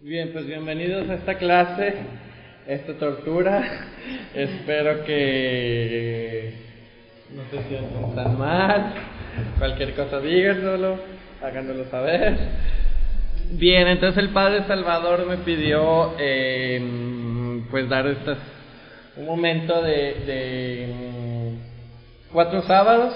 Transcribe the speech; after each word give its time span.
Bien, 0.00 0.30
pues 0.32 0.46
bienvenidos 0.46 1.10
a 1.10 1.14
esta 1.14 1.34
clase, 1.38 1.92
esta 2.68 2.92
tortura. 3.00 3.64
Espero 4.34 5.02
que 5.04 6.54
no 7.34 7.42
se 7.50 7.68
sientan 7.68 8.14
tan 8.14 8.38
mal. 8.38 8.94
Cualquier 9.58 9.94
cosa 9.94 10.20
díganselo, 10.20 11.00
háganoslo 11.42 11.86
saber. 11.86 12.38
Bien, 13.50 13.88
entonces 13.88 14.22
el 14.22 14.28
Padre 14.28 14.68
Salvador 14.68 15.26
me 15.26 15.38
pidió 15.38 16.14
eh, 16.16 17.60
pues 17.68 17.88
dar 17.88 18.06
estas, 18.06 18.38
un 19.16 19.26
momento 19.26 19.82
de, 19.82 20.14
de 20.26 20.94
mm, 20.94 22.32
cuatro 22.32 22.62
sábados 22.62 23.14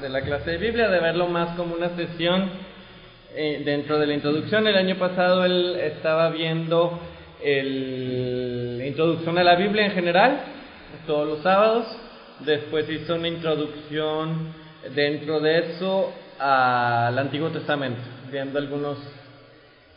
de 0.00 0.08
la 0.08 0.20
clase 0.22 0.52
de 0.52 0.58
Biblia, 0.58 0.88
de 0.90 1.00
verlo 1.00 1.26
más 1.26 1.56
como 1.56 1.74
una 1.74 1.88
sesión 1.96 2.69
eh, 3.34 3.62
dentro 3.64 3.98
de 3.98 4.06
la 4.06 4.14
introducción. 4.14 4.66
El 4.66 4.76
año 4.76 4.96
pasado 4.96 5.44
él 5.44 5.76
estaba 5.80 6.30
viendo 6.30 6.98
el, 7.42 8.78
la 8.78 8.86
introducción 8.86 9.38
a 9.38 9.44
la 9.44 9.56
Biblia 9.56 9.86
en 9.86 9.92
general, 9.92 10.40
todos 11.06 11.28
los 11.28 11.42
sábados. 11.42 11.86
Después 12.40 12.88
hizo 12.88 13.14
una 13.14 13.28
introducción 13.28 14.52
dentro 14.94 15.40
de 15.40 15.58
eso 15.58 16.12
al 16.38 17.18
Antiguo 17.18 17.50
Testamento, 17.50 18.00
viendo 18.32 18.58
algunos 18.58 18.98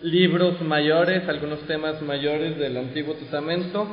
libros 0.02 0.62
mayores, 0.62 1.27
algunos 1.30 1.62
temas 1.62 2.02
mayores 2.02 2.58
del 2.58 2.76
Antiguo 2.76 3.13
Testamento 3.13 3.88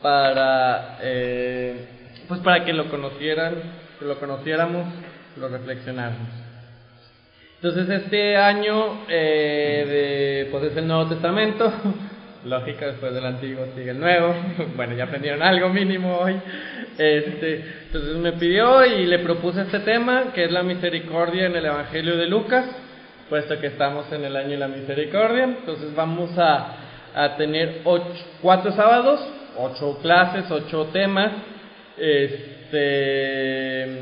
para 0.00 0.98
eh, 1.02 1.86
pues 2.26 2.40
para 2.40 2.64
que 2.64 2.72
lo 2.72 2.88
conocieran, 2.88 3.54
que 3.98 4.06
lo 4.06 4.18
conociéramos, 4.18 4.86
lo 5.36 5.48
reflexionáramos. 5.48 6.51
Entonces 7.62 7.88
este 7.90 8.36
año 8.36 9.04
eh, 9.08 9.84
de, 9.86 10.48
pues 10.50 10.64
es 10.64 10.76
el 10.76 10.88
Nuevo 10.88 11.08
Testamento, 11.08 11.72
lógica, 12.44 12.86
después 12.86 13.14
del 13.14 13.24
Antiguo 13.24 13.64
sigue 13.76 13.92
el 13.92 14.00
Nuevo, 14.00 14.34
bueno, 14.76 14.96
ya 14.96 15.04
aprendieron 15.04 15.44
algo 15.44 15.68
mínimo 15.68 16.18
hoy. 16.18 16.34
Este, 16.98 17.64
entonces 17.86 18.16
me 18.16 18.32
pidió 18.32 18.84
y 18.84 19.06
le 19.06 19.20
propuse 19.20 19.62
este 19.62 19.78
tema, 19.78 20.32
que 20.34 20.46
es 20.46 20.50
la 20.50 20.64
misericordia 20.64 21.46
en 21.46 21.54
el 21.54 21.66
Evangelio 21.66 22.16
de 22.16 22.26
Lucas, 22.26 22.66
puesto 23.28 23.56
que 23.60 23.68
estamos 23.68 24.12
en 24.12 24.24
el 24.24 24.34
año 24.34 24.50
de 24.50 24.58
la 24.58 24.66
misericordia. 24.66 25.44
Entonces 25.44 25.94
vamos 25.94 26.36
a, 26.36 26.78
a 27.14 27.36
tener 27.36 27.82
ocho, 27.84 28.12
cuatro 28.40 28.72
sábados, 28.72 29.20
ocho 29.56 30.00
clases, 30.02 30.50
ocho 30.50 30.88
temas. 30.92 31.30
Este 31.96 34.00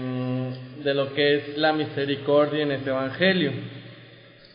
de 0.83 0.95
lo 0.95 1.13
que 1.15 1.37
es 1.37 1.59
la 1.59 1.73
misericordia 1.73 2.63
en 2.63 2.73
este 2.73 2.91
Evangelio. 2.91 3.53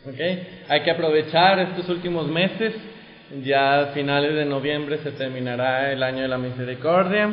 ¿Okay? 0.08 0.64
Hay 0.70 0.82
que 0.82 0.92
aprovechar 0.92 1.60
estos 1.60 1.90
últimos 1.90 2.28
meses, 2.28 2.74
ya 3.44 3.82
a 3.82 3.86
finales 3.88 4.36
de 4.36 4.46
noviembre 4.46 5.00
se 5.00 5.12
terminará 5.12 5.92
el 5.92 6.04
año 6.04 6.22
de 6.22 6.28
la 6.28 6.38
misericordia, 6.38 7.30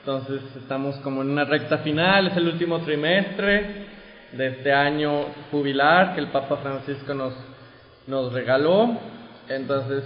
entonces 0.00 0.40
estamos 0.56 0.96
como 0.98 1.22
en 1.22 1.30
una 1.30 1.44
recta 1.44 1.78
final, 1.78 2.28
es 2.28 2.36
el 2.36 2.46
último 2.46 2.78
trimestre 2.80 3.86
de 4.32 4.46
este 4.48 4.72
año 4.72 5.24
jubilar 5.50 6.14
que 6.14 6.20
el 6.20 6.28
Papa 6.28 6.58
Francisco 6.58 7.12
nos, 7.12 7.34
nos 8.06 8.32
regaló, 8.32 8.96
entonces 9.48 10.04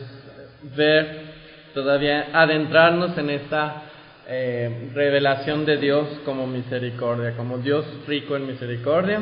ver 0.74 1.30
todavía 1.74 2.28
adentrarnos 2.32 3.16
en 3.18 3.30
esta 3.30 3.89
eh, 4.32 4.90
revelación 4.94 5.66
de 5.66 5.76
Dios 5.78 6.06
como 6.24 6.46
misericordia, 6.46 7.32
como 7.36 7.58
Dios 7.58 7.84
rico 8.06 8.36
en 8.36 8.46
misericordia. 8.46 9.20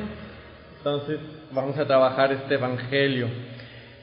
Entonces 0.77 1.19
vamos 1.51 1.79
a 1.79 1.87
trabajar 1.87 2.31
este 2.33 2.55
Evangelio. 2.55 3.27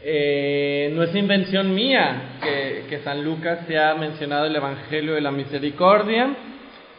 Eh, 0.03 0.91
no 0.95 1.03
es 1.03 1.13
invención 1.13 1.75
mía 1.75 2.39
que, 2.41 2.99
San 3.03 3.23
Lucas 3.23 3.59
se 3.67 3.77
ha 3.77 3.93
mencionado 3.93 4.47
el 4.47 4.55
Evangelio 4.55 5.13
de 5.13 5.21
la 5.21 5.29
Misericordia, 5.29 6.35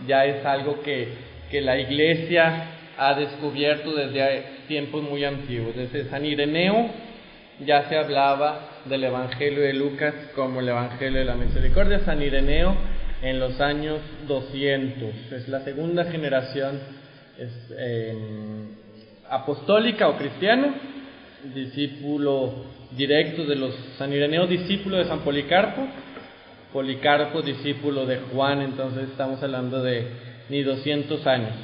ya 0.07 0.25
es 0.25 0.45
algo 0.45 0.81
que 0.83 1.61
la 1.61 1.77
Iglesia 1.77 2.77
ha 2.97 3.15
descubierto 3.15 3.93
desde 3.93 4.45
tiempos 4.69 5.03
muy 5.03 5.25
antiguos. 5.25 5.75
Desde 5.75 6.09
San 6.11 6.25
Ireneo 6.25 6.91
ya 7.65 7.89
se 7.89 7.97
hablaba 7.97 8.69
del 8.85 9.03
Evangelio 9.03 9.63
de 9.63 9.73
Lucas 9.73 10.15
como 10.37 10.61
el 10.61 10.69
Evangelio 10.69 11.19
de 11.19 11.25
la 11.25 11.35
Misericordia. 11.35 12.01
San 12.05 12.23
Ireneo 12.23 12.77
en 13.23 13.41
los 13.41 13.61
años 13.61 14.01
200. 14.27 15.33
Es 15.33 15.49
la 15.49 15.61
segunda 15.61 16.05
generación 16.05 16.79
em, 17.39 18.69
apostólica 19.29 20.09
o 20.09 20.17
cristiana, 20.17 20.75
discípulo 21.55 22.67
directo 22.93 23.45
de 23.45 23.57
los 23.57 23.75
San 23.99 24.13
Ireneo, 24.13 24.47
discípulo 24.47 24.99
de 24.99 25.05
San 25.05 25.21
Policarpo, 25.21 25.87
Policarpo 26.73 27.43
discípulo 27.43 28.07
de 28.07 28.19
Juan, 28.33 28.61
entonces 28.61 29.09
estamos 29.11 29.43
hablando 29.43 29.83
de 29.83 30.07
ni 30.49 30.63
200 30.63 31.27
años. 31.27 31.55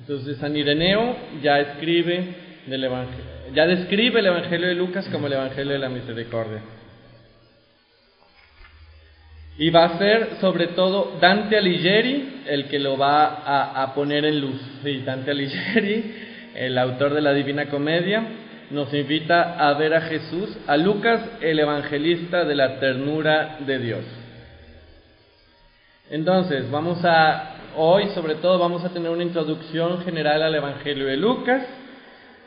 Entonces 0.00 0.38
San 0.38 0.56
Ireneo 0.56 1.16
ya 1.42 1.60
escribe 1.60 2.46
del 2.66 2.90
ya 3.54 3.66
describe 3.66 4.20
el 4.20 4.26
Evangelio 4.26 4.68
de 4.68 4.74
Lucas 4.74 5.08
como 5.10 5.26
el 5.26 5.34
Evangelio 5.34 5.72
de 5.72 5.78
la 5.78 5.88
Misericordia. 5.88 6.60
Y 9.58 9.70
va 9.70 9.84
a 9.84 9.98
ser 9.98 10.36
sobre 10.40 10.68
todo 10.68 11.16
Dante 11.20 11.56
Alighieri 11.56 12.42
el 12.46 12.68
que 12.68 12.78
lo 12.78 12.98
va 12.98 13.82
a, 13.82 13.94
poner 13.94 14.24
en 14.24 14.40
luz. 14.40 14.60
Sí, 14.84 14.98
Dante 14.98 15.30
Alighieri, 15.30 16.14
el 16.54 16.76
autor 16.76 17.14
de 17.14 17.22
la 17.22 17.32
Divina 17.32 17.66
Comedia, 17.68 18.22
nos 18.70 18.92
invita 18.92 19.56
a 19.58 19.74
ver 19.74 19.94
a 19.94 20.02
Jesús, 20.02 20.56
a 20.66 20.76
Lucas, 20.76 21.20
el 21.40 21.58
evangelista 21.58 22.44
de 22.44 22.54
la 22.54 22.78
ternura 22.80 23.58
de 23.60 23.78
Dios. 23.78 24.04
Entonces, 26.10 26.70
vamos 26.70 27.04
a, 27.04 27.54
hoy 27.76 28.08
sobre 28.14 28.36
todo 28.36 28.58
vamos 28.58 28.84
a 28.84 28.90
tener 28.90 29.10
una 29.10 29.22
introducción 29.22 30.02
general 30.04 30.42
al 30.42 30.54
Evangelio 30.54 31.06
de 31.06 31.16
Lucas, 31.16 31.62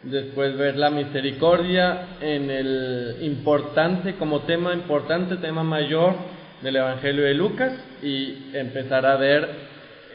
después 0.04 0.58
ver 0.58 0.78
la 0.78 0.90
misericordia 0.90 2.18
en 2.22 2.50
el 2.50 3.18
importante, 3.22 4.16
como 4.16 4.42
tema 4.42 4.74
importante, 4.74 5.36
tema 5.38 5.64
mayor, 5.64 6.16
del 6.62 6.76
Evangelio 6.76 7.24
de 7.24 7.34
Lucas 7.34 7.74
y 8.02 8.52
empezar 8.54 9.06
a 9.06 9.16
ver 9.18 9.48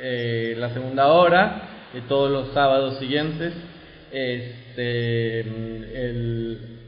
eh, 0.00 0.54
la 0.58 0.70
segunda 0.70 1.08
hora 1.08 1.62
y 1.94 2.00
todos 2.02 2.30
los 2.30 2.52
sábados 2.52 2.98
siguientes 2.98 3.54
este, 4.14 5.44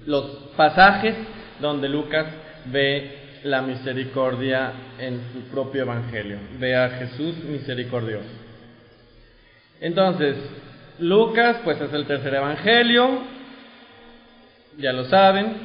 los 0.07 0.25
pasajes 0.57 1.17
donde 1.61 1.89
Lucas 1.89 2.27
ve 2.67 3.27
la 3.43 3.63
misericordia 3.63 4.73
en 4.99 5.21
su 5.33 5.41
propio 5.51 5.83
Evangelio, 5.83 6.39
ve 6.59 6.77
a 6.77 6.91
Jesús 6.91 7.37
misericordioso. 7.45 8.29
Entonces, 9.81 10.37
Lucas 11.01 11.59
pues 11.65 11.81
es 11.81 11.93
el 11.93 12.07
tercer 12.07 12.35
Evangelio, 12.35 13.19
ya 14.79 14.93
lo 14.93 15.05
saben, 15.07 15.57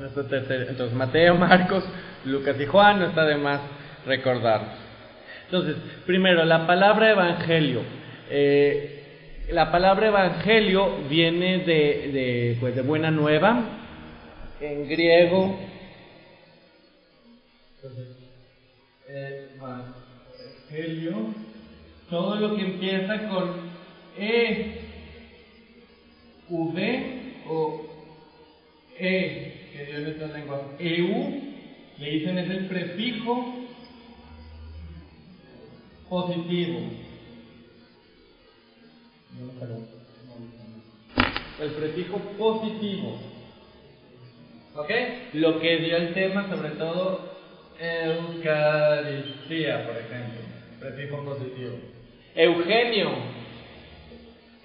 entonces 0.00 0.92
Mateo, 0.94 1.34
Marcos, 1.38 1.84
Lucas 2.24 2.56
y 2.60 2.66
Juan, 2.66 3.00
no 3.00 3.06
está 3.06 3.24
de 3.24 3.36
más 3.36 3.60
recordarlos. 4.06 4.70
Entonces, 5.44 5.76
primero, 6.06 6.44
la 6.44 6.66
palabra 6.66 7.10
evangelio. 7.10 7.82
Eh, 8.30 9.02
la 9.50 9.70
palabra 9.70 10.08
evangelio 10.08 10.98
viene 11.08 11.58
de, 11.58 12.56
pues, 12.60 12.74
de 12.74 12.82
buena 12.82 13.10
nueva, 13.10 13.62
en 14.60 14.88
griego. 14.88 15.58
evangelio, 20.70 21.34
todo 22.10 22.36
lo 22.36 22.56
que 22.56 22.62
empieza 22.62 23.28
con 23.28 23.52
E, 24.18 24.80
V 26.48 27.32
o 27.48 27.86
E, 28.98 29.68
que 29.72 29.96
en 29.96 30.06
estas 30.06 30.32
lenguas, 30.32 30.60
EU, 30.78 31.53
le 31.98 32.10
dicen 32.10 32.38
es 32.38 32.50
el 32.50 32.66
prefijo 32.66 33.54
positivo. 36.08 36.80
El 41.60 41.70
prefijo 41.70 42.18
positivo. 42.18 43.18
¿Ok? 44.76 44.90
Lo 45.34 45.60
que 45.60 45.76
dio 45.78 45.96
el 45.96 46.14
tema, 46.14 46.48
sobre 46.48 46.70
todo 46.70 47.32
Eucaristía, 47.78 49.86
por 49.86 49.96
ejemplo. 49.96 50.40
Prefijo 50.80 51.24
positivo. 51.24 51.78
Eugenio. 52.34 53.10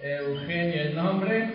Eugenio, 0.02 0.82
el 0.82 0.96
nombre. 0.96 1.50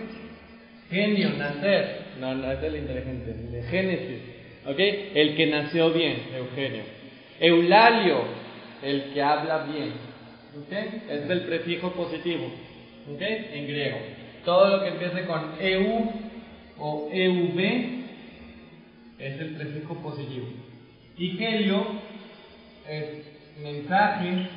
Genio, 0.91 1.31
nacer. 1.31 2.05
No, 2.21 2.35
no 2.35 2.53
es 2.53 2.63
el 2.63 2.77
inteligente, 2.77 3.33
de 3.33 3.63
Génesis. 3.65 4.34
¿Ok? 4.67 4.79
El 4.79 5.37
que 5.37 5.47
nació 5.47 5.93
bien, 5.93 6.23
Eugenio. 6.35 6.83
Eulalio, 7.39 8.25
el 8.83 9.13
que 9.13 9.23
habla 9.23 9.65
bien. 9.65 9.93
¿Ok? 10.59 10.73
Es 11.11 11.29
el 11.29 11.43
prefijo 11.43 11.93
positivo. 11.93 12.47
¿Ok? 13.13 13.21
En 13.21 13.67
griego. 13.67 13.99
Todo 14.45 14.77
lo 14.77 14.83
que 14.83 14.89
empiece 14.89 15.27
con 15.27 15.55
eu 15.61 16.13
o 16.79 17.09
ev, 17.13 17.61
es 19.19 19.41
el 19.41 19.55
prefijo 19.57 19.95
positivo. 19.97 20.47
Y 21.17 21.39
es 22.89 23.07
mensaje 23.63 24.49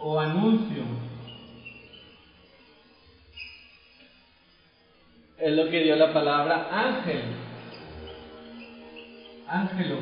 o 0.00 0.20
anuncio. 0.20 0.82
Es 5.38 5.52
lo 5.52 5.70
que 5.70 5.84
dio 5.84 5.96
la 5.96 6.12
palabra 6.12 6.68
ángel. 6.70 7.47
Ángelos, 9.48 10.00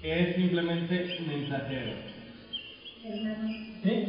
que 0.00 0.22
es 0.22 0.36
simplemente 0.36 1.18
mensajero. 1.26 1.92
¿Sí? 3.82 4.08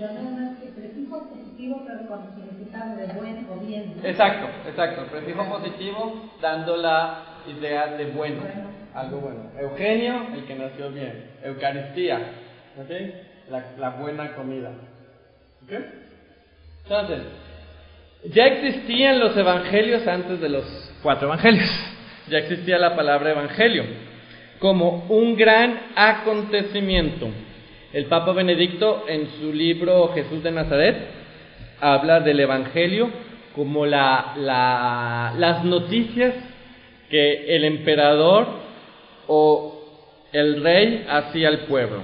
prefijo 0.76 1.30
positivo, 1.30 1.84
pero 1.86 2.08
con 2.08 2.36
significado 2.36 2.96
de 2.96 3.08
buen 3.14 3.48
o 3.50 3.60
bien. 3.66 3.96
Exacto, 4.04 4.48
exacto. 4.68 5.06
Prefijo 5.12 5.46
positivo 5.50 6.32
dando 6.42 6.78
la 6.78 7.24
idea 7.48 7.88
de 7.88 8.06
bueno, 8.12 8.42
algo 8.94 9.20
bueno. 9.20 9.52
Eugenio, 9.60 10.28
el 10.34 10.46
que 10.46 10.56
nació 10.56 10.92
bien. 10.92 11.32
Eucaristía, 11.44 12.18
¿ok? 12.78 12.90
La, 13.50 13.66
la 13.78 13.90
buena 13.92 14.36
comida. 14.36 14.72
¿Ok? 15.64 15.74
Entonces, 16.84 17.22
ya 18.34 18.46
existían 18.46 19.20
los 19.20 19.36
evangelios 19.38 20.08
antes 20.08 20.40
de 20.40 20.50
los 20.50 20.66
cuatro 21.02 21.28
evangelios. 21.28 21.70
Ya 22.30 22.40
existía 22.40 22.78
la 22.78 22.96
palabra 22.96 23.32
evangelio 23.32 23.86
como 24.60 25.06
un 25.10 25.36
gran 25.36 25.80
acontecimiento. 25.96 27.30
El 27.94 28.06
Papa 28.06 28.34
Benedicto 28.34 29.06
en 29.08 29.30
su 29.40 29.54
libro 29.54 30.12
Jesús 30.14 30.44
de 30.44 30.52
Nazaret 30.52 30.98
habla 31.80 32.20
del 32.20 32.40
evangelio 32.40 33.10
como 33.56 33.86
la, 33.86 34.34
la, 34.38 35.34
las 35.38 35.64
noticias 35.64 36.34
que 37.10 37.56
el 37.56 37.64
emperador 37.66 38.48
o 39.28 39.78
el 40.32 40.62
rey 40.62 41.06
hacía 41.10 41.48
al 41.48 41.60
pueblo. 41.60 42.02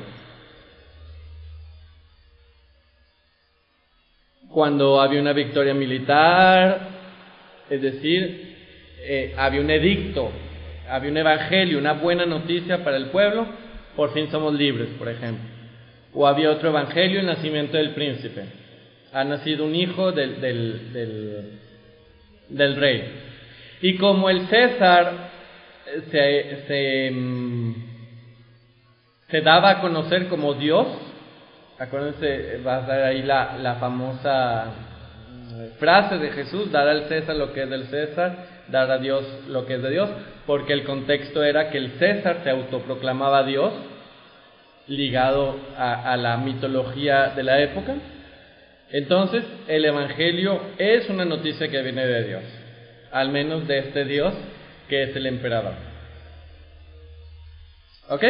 Cuando 4.49 5.01
había 5.01 5.19
una 5.19 5.33
victoria 5.33 5.73
militar, 5.73 6.87
es 7.69 7.81
decir, 7.81 8.52
eh, 9.05 9.33
había 9.37 9.59
un 9.59 9.69
edicto, 9.69 10.31
había 10.89 11.11
un 11.11 11.17
evangelio, 11.17 11.77
una 11.77 11.93
buena 11.93 12.25
noticia 12.25 12.83
para 12.85 12.95
el 12.95 13.07
pueblo, 13.07 13.45
por 13.97 14.13
fin 14.13 14.31
somos 14.31 14.53
libres, 14.53 14.89
por 14.97 15.09
ejemplo. 15.09 15.43
O 16.13 16.25
había 16.25 16.49
otro 16.49 16.69
evangelio, 16.69 17.19
el 17.19 17.25
nacimiento 17.25 17.75
del 17.75 17.91
príncipe. 17.91 18.45
Ha 19.11 19.25
nacido 19.25 19.65
un 19.65 19.75
hijo 19.75 20.11
del, 20.13 20.39
del, 20.39 21.59
del, 22.49 22.75
rey. 22.77 23.03
Y 23.81 23.97
como 23.97 24.29
el 24.29 24.47
César 24.47 25.11
se, 26.09 26.63
se, 26.67 27.11
mm, 27.11 27.73
se, 29.29 29.41
daba 29.41 29.71
a 29.71 29.81
conocer 29.81 30.27
como 30.29 30.53
Dios, 30.53 30.87
acuérdense, 31.77 32.61
va 32.65 32.77
a 32.77 32.81
dar 32.81 33.03
ahí 33.03 33.21
la, 33.23 33.57
la 33.57 33.75
famosa 33.75 34.71
frase 35.77 36.17
de 36.17 36.29
Jesús, 36.31 36.71
dar 36.71 36.87
al 36.87 37.07
César 37.09 37.35
lo 37.35 37.51
que 37.53 37.63
es 37.63 37.69
del 37.69 37.85
César, 37.87 38.52
dar 38.67 38.91
a 38.91 38.97
Dios 38.97 39.25
lo 39.49 39.65
que 39.65 39.75
es 39.75 39.81
de 39.81 39.91
Dios, 39.91 40.09
porque 40.45 40.73
el 40.73 40.83
contexto 40.83 41.43
era 41.43 41.69
que 41.69 41.77
el 41.77 41.91
César 41.99 42.41
se 42.43 42.49
autoproclamaba 42.49 43.43
Dios, 43.43 43.73
ligado 44.87 45.55
a, 45.77 46.17
la 46.17 46.37
mitología 46.37 47.29
de 47.29 47.43
la 47.43 47.61
época. 47.61 47.95
Entonces, 48.91 49.45
el 49.67 49.85
Evangelio 49.85 50.59
es 50.77 51.09
una 51.09 51.25
noticia 51.25 51.69
que 51.69 51.81
viene 51.81 52.05
de 52.05 52.23
Dios 52.27 52.43
al 53.13 53.29
menos 53.29 53.67
de 53.67 53.77
este 53.77 54.05
Dios 54.05 54.33
que 54.89 55.03
es 55.03 55.15
el 55.15 55.27
emperador. 55.27 55.73
¿Ok? 58.09 58.23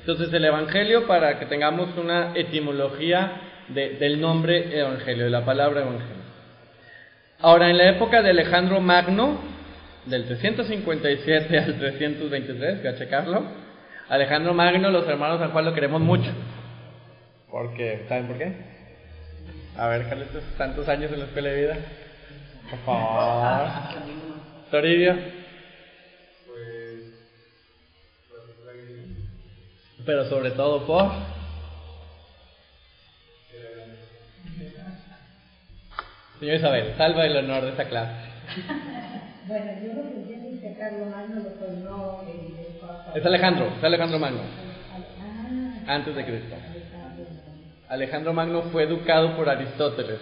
Entonces 0.00 0.30
el 0.32 0.44
Evangelio, 0.44 1.06
para 1.06 1.38
que 1.38 1.46
tengamos 1.46 1.96
una 1.96 2.32
etimología 2.34 3.40
del 3.68 4.20
nombre 4.20 4.78
Evangelio, 4.78 5.24
de 5.24 5.30
la 5.30 5.44
palabra 5.44 5.80
Evangelio. 5.80 6.23
Ahora, 7.44 7.68
en 7.68 7.76
la 7.76 7.90
época 7.90 8.22
de 8.22 8.30
Alejandro 8.30 8.80
Magno, 8.80 9.38
del 10.06 10.24
357 10.24 11.58
al 11.58 11.78
323, 11.78 12.78
voy 12.78 12.86
a 12.86 12.96
checarlo, 12.96 13.42
Alejandro 14.08 14.54
Magno, 14.54 14.88
los 14.88 15.06
hermanos 15.06 15.40
San 15.40 15.50
Juan 15.50 15.66
lo 15.66 15.74
queremos 15.74 16.00
mucho. 16.00 16.30
Porque, 17.50 18.06
¿saben 18.08 18.28
por 18.28 18.38
qué? 18.38 18.56
A 19.76 19.88
ver, 19.88 20.08
Carlos, 20.08 20.28
tantos 20.56 20.88
años 20.88 21.12
en 21.12 21.18
la 21.18 21.26
escuela 21.26 21.50
de 21.50 21.60
vida. 21.60 21.76
Por 22.70 22.78
favor. 22.78 23.68
Toribio. 24.70 25.14
Pero 30.06 30.24
sobre 30.30 30.50
todo 30.52 30.86
por. 30.86 31.33
Señor 36.44 36.58
Isabel, 36.58 36.92
salva 36.98 37.24
el 37.24 37.36
honor 37.38 37.62
de 37.62 37.70
esta 37.70 37.86
clase. 37.86 38.12
bueno, 39.46 39.64
yo 39.82 39.94
lo 39.94 40.26
que 40.28 40.34
es 40.34 40.60
que 40.60 40.78
Carlos 40.78 41.08
Magno 41.08 41.36
lo 41.36 41.50
formó 41.52 42.22
Es 43.14 43.24
Alejandro, 43.24 43.72
es 43.78 43.82
Alejandro 43.82 44.18
Magno. 44.18 44.40
Antes 45.86 46.14
de 46.14 46.22
Cristo. 46.22 46.54
Alejandro 47.88 48.34
Magno 48.34 48.60
fue 48.64 48.82
educado 48.82 49.34
por 49.38 49.48
Aristóteles. 49.48 50.18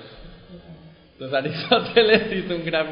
Entonces 1.14 1.36
Aristóteles 1.36 2.32
hizo 2.44 2.54
un 2.54 2.64
gran, 2.66 2.86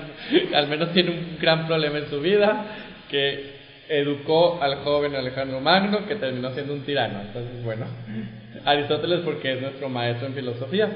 al 0.53 0.67
menos 0.67 0.93
tiene 0.93 1.13
un 1.13 1.39
gran 1.41 1.69
problema 1.69 1.99
en 1.99 2.11
su 2.11 2.21
vida, 2.21 2.65
que 3.09 3.61
educó 3.89 4.61
al 4.61 4.83
joven 4.83 5.15
Alejandro 5.15 5.61
Magno, 5.61 6.05
que 6.09 6.17
terminó 6.17 6.51
siendo 6.53 6.73
un 6.73 6.81
tirano. 6.81 7.21
Entonces, 7.21 7.63
bueno, 7.63 7.87
Aristóteles 8.65 9.21
porque 9.21 9.53
es 9.53 9.63
nuestro 9.63 9.89
maestro 9.89 10.27
en 10.27 10.35
filosofía. 10.35 10.91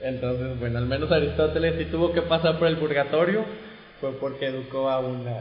Entonces, 0.00 0.58
bueno, 0.58 0.78
al 0.78 0.86
menos 0.86 1.10
Aristóteles 1.10 1.76
si 1.78 1.84
tuvo 1.86 2.12
que 2.12 2.22
pasar 2.22 2.58
por 2.58 2.68
el 2.68 2.76
purgatorio, 2.76 3.44
fue 4.00 4.12
porque 4.18 4.46
educó 4.46 4.90
a 4.90 5.00
una, 5.00 5.36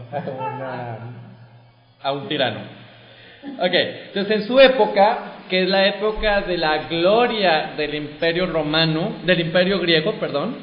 a, 2.01 2.11
un 2.11 2.27
tirano. 2.27 2.59
Ok, 3.59 3.73
entonces 3.73 4.41
en 4.41 4.47
su 4.47 4.59
época, 4.59 5.43
que 5.49 5.63
es 5.63 5.69
la 5.69 5.87
época 5.87 6.41
de 6.41 6.57
la 6.57 6.87
gloria 6.87 7.73
del 7.75 7.95
imperio 7.95 8.45
romano, 8.45 9.17
del 9.25 9.41
imperio 9.41 9.79
griego, 9.79 10.13
perdón, 10.19 10.55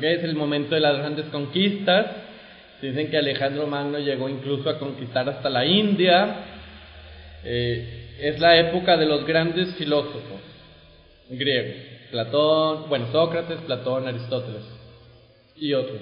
es 0.00 0.24
el 0.24 0.34
momento 0.34 0.74
de 0.74 0.80
las 0.80 0.98
grandes 0.98 1.26
conquistas. 1.26 2.06
Dicen 2.80 3.10
que 3.10 3.18
Alejandro 3.18 3.66
Magno 3.66 3.98
llegó 3.98 4.28
incluso 4.28 4.68
a 4.70 4.78
conquistar 4.78 5.28
hasta 5.28 5.50
la 5.50 5.64
India. 5.66 6.34
Eh, 7.44 8.16
es 8.20 8.40
la 8.40 8.56
época 8.56 8.96
de 8.96 9.06
los 9.06 9.26
grandes 9.26 9.74
filósofos 9.76 10.40
griegos. 11.28 11.74
Platón, 12.12 12.90
bueno, 12.90 13.06
Sócrates, 13.10 13.58
Platón, 13.62 14.06
Aristóteles 14.06 14.62
y 15.56 15.72
otros. 15.72 16.00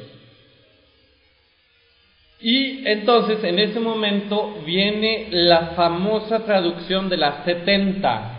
Y 2.41 2.87
entonces 2.89 3.45
en 3.45 3.59
ese 3.59 3.79
momento 3.79 4.61
viene 4.67 5.29
la 5.31 5.69
famosa 5.77 6.45
traducción 6.45 7.09
de 7.09 7.17
las 7.17 7.45
70. 7.45 8.39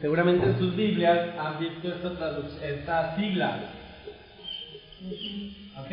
Seguramente 0.00 0.46
en 0.46 0.58
sus 0.58 0.76
Biblias 0.76 1.30
han 1.36 1.58
visto 1.58 1.88
esta, 2.62 3.16
sigla. 3.16 3.58
¿Ok? 5.80 5.90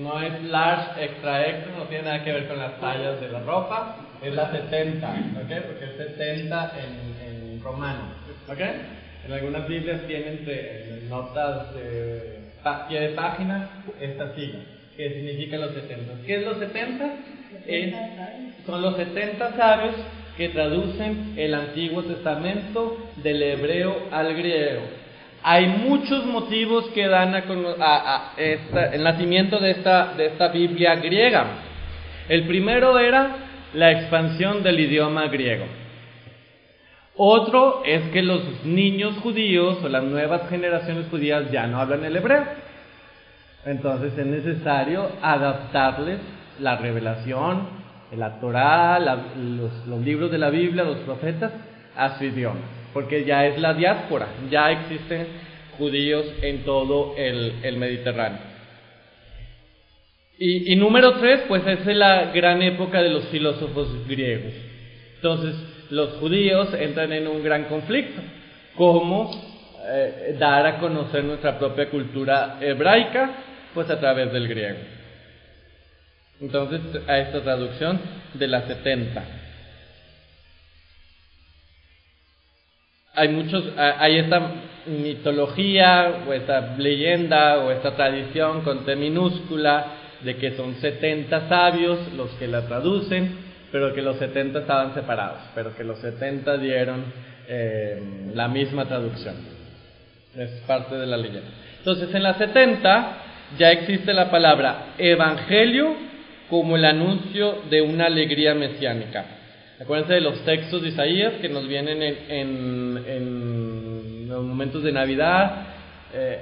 No 0.00 0.20
es 0.20 0.42
large 0.44 1.04
extra 1.04 1.46
extra, 1.48 1.76
no 1.78 1.84
tiene 1.84 2.04
nada 2.04 2.24
que 2.24 2.32
ver 2.32 2.46
con 2.46 2.58
las 2.58 2.78
tallas 2.78 3.20
de 3.20 3.28
la 3.30 3.40
ropa, 3.40 3.96
es 4.22 4.34
la 4.34 4.50
70, 4.50 5.08
¿ok? 5.08 5.66
Porque 5.66 5.84
es 5.84 5.96
70 5.96 6.72
en, 6.78 7.54
en 7.56 7.62
romano, 7.62 8.02
¿ok? 8.48 8.60
En 9.26 9.32
algunas 9.32 9.68
Biblias 9.68 10.06
tienen 10.06 10.46
notas 11.08 11.74
de 11.74 12.38
pie 12.88 13.00
de 13.00 13.08
página 13.10 13.68
esta 14.00 14.34
sigla, 14.34 14.60
que 14.96 15.10
significa 15.10 15.56
los 15.58 15.72
70. 15.72 16.26
¿Qué 16.26 16.36
es 16.36 16.44
los 16.44 16.58
70? 16.58 17.14
Es, 17.66 17.94
son 18.66 18.82
los 18.82 18.96
70 18.96 19.56
sabios 19.56 19.94
que 20.36 20.48
traducen 20.50 21.34
el 21.36 21.54
Antiguo 21.54 22.02
Testamento 22.04 23.10
del 23.16 23.42
hebreo 23.42 24.08
al 24.10 24.34
griego. 24.36 24.82
Hay 25.42 25.66
muchos 25.66 26.26
motivos 26.26 26.86
que 26.94 27.06
dan 27.06 27.34
a, 27.34 28.34
el 28.36 29.02
nacimiento 29.02 29.58
de 29.58 29.70
esta, 29.70 30.14
de 30.14 30.26
esta 30.26 30.48
Biblia 30.48 30.96
griega. 30.96 31.44
El 32.28 32.46
primero 32.46 32.98
era 32.98 33.36
la 33.74 33.92
expansión 33.92 34.62
del 34.62 34.80
idioma 34.80 35.26
griego. 35.28 35.64
Otro 37.20 37.82
es 37.84 38.10
que 38.12 38.22
los 38.22 38.64
niños 38.64 39.16
judíos 39.16 39.78
o 39.82 39.88
las 39.88 40.04
nuevas 40.04 40.48
generaciones 40.48 41.08
judías 41.10 41.50
ya 41.50 41.66
no 41.66 41.80
hablan 41.80 42.04
el 42.04 42.16
hebreo. 42.16 42.44
Entonces 43.66 44.16
es 44.16 44.24
necesario 44.24 45.10
adaptarles 45.20 46.20
la 46.60 46.76
revelación, 46.76 47.66
la 48.16 48.38
Torah, 48.38 49.00
los, 49.00 50.04
libros 50.04 50.30
de 50.30 50.38
la 50.38 50.50
Biblia, 50.50 50.84
los 50.84 50.98
profetas, 50.98 51.50
a 51.96 52.16
su 52.16 52.24
idioma, 52.24 52.60
porque 52.94 53.24
ya 53.24 53.46
es 53.46 53.58
la 53.58 53.74
diáspora, 53.74 54.28
ya 54.48 54.70
existen 54.70 55.26
judíos 55.76 56.24
en 56.40 56.62
todo 56.64 57.16
el, 57.16 57.76
Mediterráneo. 57.78 58.38
Y, 60.38 60.72
y 60.72 60.76
número 60.76 61.14
tres, 61.14 61.40
pues 61.48 61.66
es 61.66 61.84
la 61.96 62.26
gran 62.26 62.62
época 62.62 63.02
de 63.02 63.10
los 63.10 63.24
filósofos 63.24 64.06
griegos. 64.06 64.52
Entonces, 65.16 65.56
los 65.90 66.14
judíos 66.18 66.72
entran 66.74 67.12
en 67.12 67.26
un 67.26 67.42
gran 67.42 67.64
conflicto. 67.64 68.20
¿Cómo 68.74 69.30
eh, 69.86 70.36
dar 70.38 70.66
a 70.66 70.78
conocer 70.78 71.24
nuestra 71.24 71.58
propia 71.58 71.88
cultura 71.88 72.58
hebraica? 72.60 73.30
Pues 73.74 73.90
a 73.90 73.98
través 73.98 74.32
del 74.32 74.48
griego. 74.48 74.78
Entonces, 76.40 76.80
a 77.08 77.18
esta 77.18 77.42
traducción 77.42 78.00
de 78.34 78.46
las 78.46 78.64
70. 78.66 79.24
Hay 83.14 83.28
muchos, 83.28 83.64
hay 83.76 84.18
esta 84.18 84.52
mitología 84.86 86.24
o 86.28 86.32
esta 86.32 86.76
leyenda 86.76 87.58
o 87.58 87.72
esta 87.72 87.96
tradición 87.96 88.62
con 88.62 88.84
T 88.84 88.94
minúscula 88.94 89.86
de 90.22 90.36
que 90.36 90.56
son 90.56 90.76
70 90.76 91.48
sabios 91.48 91.98
los 92.16 92.30
que 92.32 92.46
la 92.46 92.66
traducen, 92.66 93.47
pero 93.70 93.94
que 93.94 94.02
los 94.02 94.16
70 94.18 94.60
estaban 94.60 94.94
separados, 94.94 95.40
pero 95.54 95.74
que 95.76 95.84
los 95.84 95.98
70 95.98 96.56
dieron 96.58 97.04
eh, 97.48 98.00
la 98.34 98.48
misma 98.48 98.86
traducción. 98.86 99.34
Es 100.36 100.50
parte 100.66 100.94
de 100.94 101.06
la 101.06 101.16
leyenda. 101.16 101.48
Entonces, 101.78 102.14
en 102.14 102.22
la 102.22 102.34
70 102.34 103.16
ya 103.58 103.70
existe 103.72 104.12
la 104.12 104.30
palabra 104.30 104.94
evangelio 104.98 105.94
como 106.50 106.76
el 106.76 106.84
anuncio 106.84 107.62
de 107.70 107.80
una 107.82 108.06
alegría 108.06 108.54
mesiánica. 108.54 109.24
Acuérdense 109.80 110.14
de 110.14 110.20
los 110.20 110.44
textos 110.44 110.82
de 110.82 110.88
Isaías 110.88 111.34
que 111.40 111.48
nos 111.48 111.66
vienen 111.68 112.02
en, 112.28 112.98
los 114.28 114.44
momentos 114.44 114.82
de 114.82 114.92
Navidad. 114.92 115.66
Eh, 116.12 116.38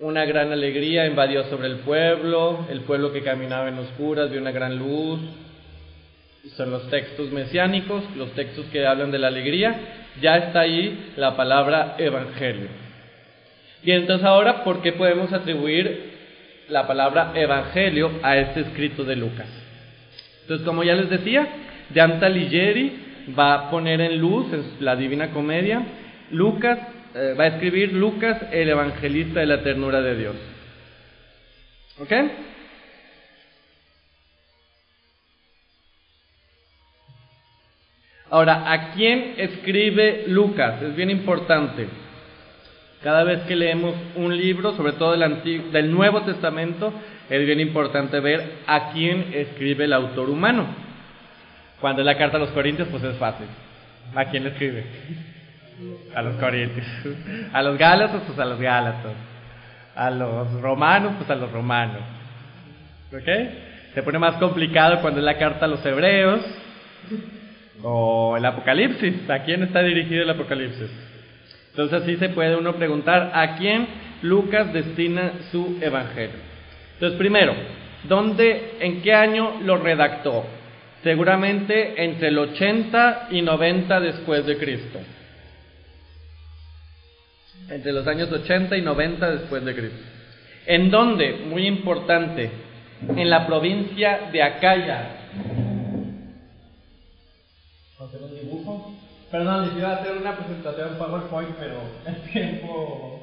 una 0.00 0.24
gran 0.24 0.50
alegría 0.50 1.06
invadió 1.06 1.44
sobre 1.44 1.68
el 1.68 1.76
pueblo, 1.76 2.66
el 2.70 2.80
pueblo 2.80 3.12
que 3.12 3.22
caminaba 3.22 3.68
en 3.68 3.78
oscuras 3.78 4.30
vio 4.30 4.40
una 4.40 4.50
gran 4.50 4.76
luz. 4.76 5.20
Son 6.56 6.70
los 6.70 6.88
textos 6.90 7.30
mesiánicos, 7.32 8.04
los 8.16 8.32
textos 8.32 8.66
que 8.66 8.86
hablan 8.86 9.10
de 9.10 9.18
la 9.18 9.28
alegría. 9.28 9.74
Ya 10.20 10.36
está 10.36 10.60
ahí 10.60 11.12
la 11.16 11.36
palabra 11.36 11.96
evangelio. 11.98 12.68
Y 13.82 13.92
entonces 13.92 14.24
ahora, 14.24 14.64
¿por 14.64 14.82
qué 14.82 14.92
podemos 14.92 15.32
atribuir 15.32 16.14
la 16.68 16.86
palabra 16.86 17.32
evangelio 17.34 18.10
a 18.22 18.36
este 18.36 18.60
escrito 18.60 19.04
de 19.04 19.16
Lucas. 19.16 19.46
Entonces, 20.42 20.66
como 20.66 20.82
ya 20.82 20.94
les 20.94 21.10
decía, 21.10 21.46
Dante 21.90 22.26
Alighieri 22.26 23.32
va 23.38 23.54
a 23.54 23.70
poner 23.70 24.00
en 24.00 24.18
luz 24.18 24.52
en 24.52 24.64
la 24.80 24.96
Divina 24.96 25.30
Comedia, 25.30 25.82
Lucas 26.30 26.78
eh, 27.14 27.34
va 27.38 27.44
a 27.44 27.48
escribir 27.48 27.92
Lucas 27.92 28.38
el 28.52 28.68
evangelista 28.68 29.40
de 29.40 29.46
la 29.46 29.62
ternura 29.62 30.00
de 30.00 30.16
Dios. 30.16 30.34
¿Ok? 32.00 32.12
Ahora, 38.34 38.72
¿a 38.72 38.90
quién 38.90 39.34
escribe 39.36 40.24
Lucas? 40.26 40.82
Es 40.82 40.96
bien 40.96 41.08
importante. 41.08 41.86
Cada 43.00 43.22
vez 43.22 43.42
que 43.42 43.54
leemos 43.54 43.94
un 44.16 44.36
libro, 44.36 44.74
sobre 44.74 44.94
todo 44.94 45.16
del, 45.16 45.70
del 45.70 45.92
Nuevo 45.92 46.22
Testamento, 46.22 46.92
es 47.30 47.46
bien 47.46 47.60
importante 47.60 48.18
ver 48.18 48.54
a 48.66 48.90
quién 48.90 49.30
escribe 49.32 49.84
el 49.84 49.92
autor 49.92 50.30
humano. 50.30 50.66
Cuando 51.80 52.02
es 52.02 52.06
la 52.06 52.18
carta 52.18 52.36
a 52.38 52.40
los 52.40 52.50
Corintios, 52.50 52.88
pues 52.88 53.04
es 53.04 53.16
fácil. 53.18 53.46
¿A 54.16 54.24
quién 54.24 54.48
escribe? 54.48 54.84
A 56.16 56.22
los 56.22 56.34
Corintios. 56.34 56.86
A 57.52 57.62
los 57.62 57.78
Gálatas, 57.78 58.22
pues 58.26 58.36
a 58.36 58.46
los 58.46 58.60
Gálatas. 58.60 59.12
A 59.94 60.10
los 60.10 60.60
romanos, 60.60 61.12
pues 61.18 61.30
a 61.30 61.36
los 61.36 61.52
romanos. 61.52 62.02
¿Ok? 63.12 63.28
Se 63.94 64.02
pone 64.02 64.18
más 64.18 64.34
complicado 64.38 65.00
cuando 65.02 65.20
es 65.20 65.24
la 65.24 65.38
carta 65.38 65.66
a 65.66 65.68
los 65.68 65.86
hebreos 65.86 66.40
o 67.82 68.36
el 68.36 68.44
Apocalipsis. 68.44 69.28
¿A 69.28 69.40
quién 69.40 69.62
está 69.62 69.82
dirigido 69.82 70.22
el 70.22 70.30
Apocalipsis? 70.30 70.90
Entonces 71.70 72.02
así 72.02 72.16
se 72.16 72.28
puede 72.28 72.56
uno 72.56 72.76
preguntar 72.76 73.32
a 73.34 73.56
quién 73.56 73.86
Lucas 74.22 74.72
destina 74.72 75.32
su 75.50 75.78
evangelio. 75.80 76.36
Entonces 76.94 77.18
primero, 77.18 77.54
¿dónde, 78.04 78.76
en 78.80 79.02
qué 79.02 79.12
año 79.12 79.60
lo 79.62 79.78
redactó? 79.78 80.46
Seguramente 81.02 82.02
entre 82.02 82.28
el 82.28 82.38
80 82.38 83.28
y 83.32 83.42
90 83.42 84.00
después 84.00 84.46
de 84.46 84.56
Cristo. 84.56 85.00
Entre 87.68 87.92
los 87.92 88.06
años 88.06 88.30
80 88.30 88.76
y 88.76 88.82
90 88.82 89.30
después 89.32 89.64
de 89.64 89.74
Cristo. 89.74 89.98
¿En 90.66 90.90
dónde? 90.90 91.44
Muy 91.46 91.66
importante. 91.66 92.50
En 93.16 93.28
la 93.28 93.46
provincia 93.46 94.28
de 94.32 94.42
Acaya. 94.42 95.08
Perdón, 99.34 99.66
les 99.66 99.76
iba 99.78 99.90
a 99.90 99.96
hacer 99.96 100.16
una 100.16 100.36
presentación 100.36 100.90
en 100.90 100.94
PowerPoint, 100.94 101.56
pero 101.58 101.80
el 102.06 102.30
tiempo. 102.30 103.20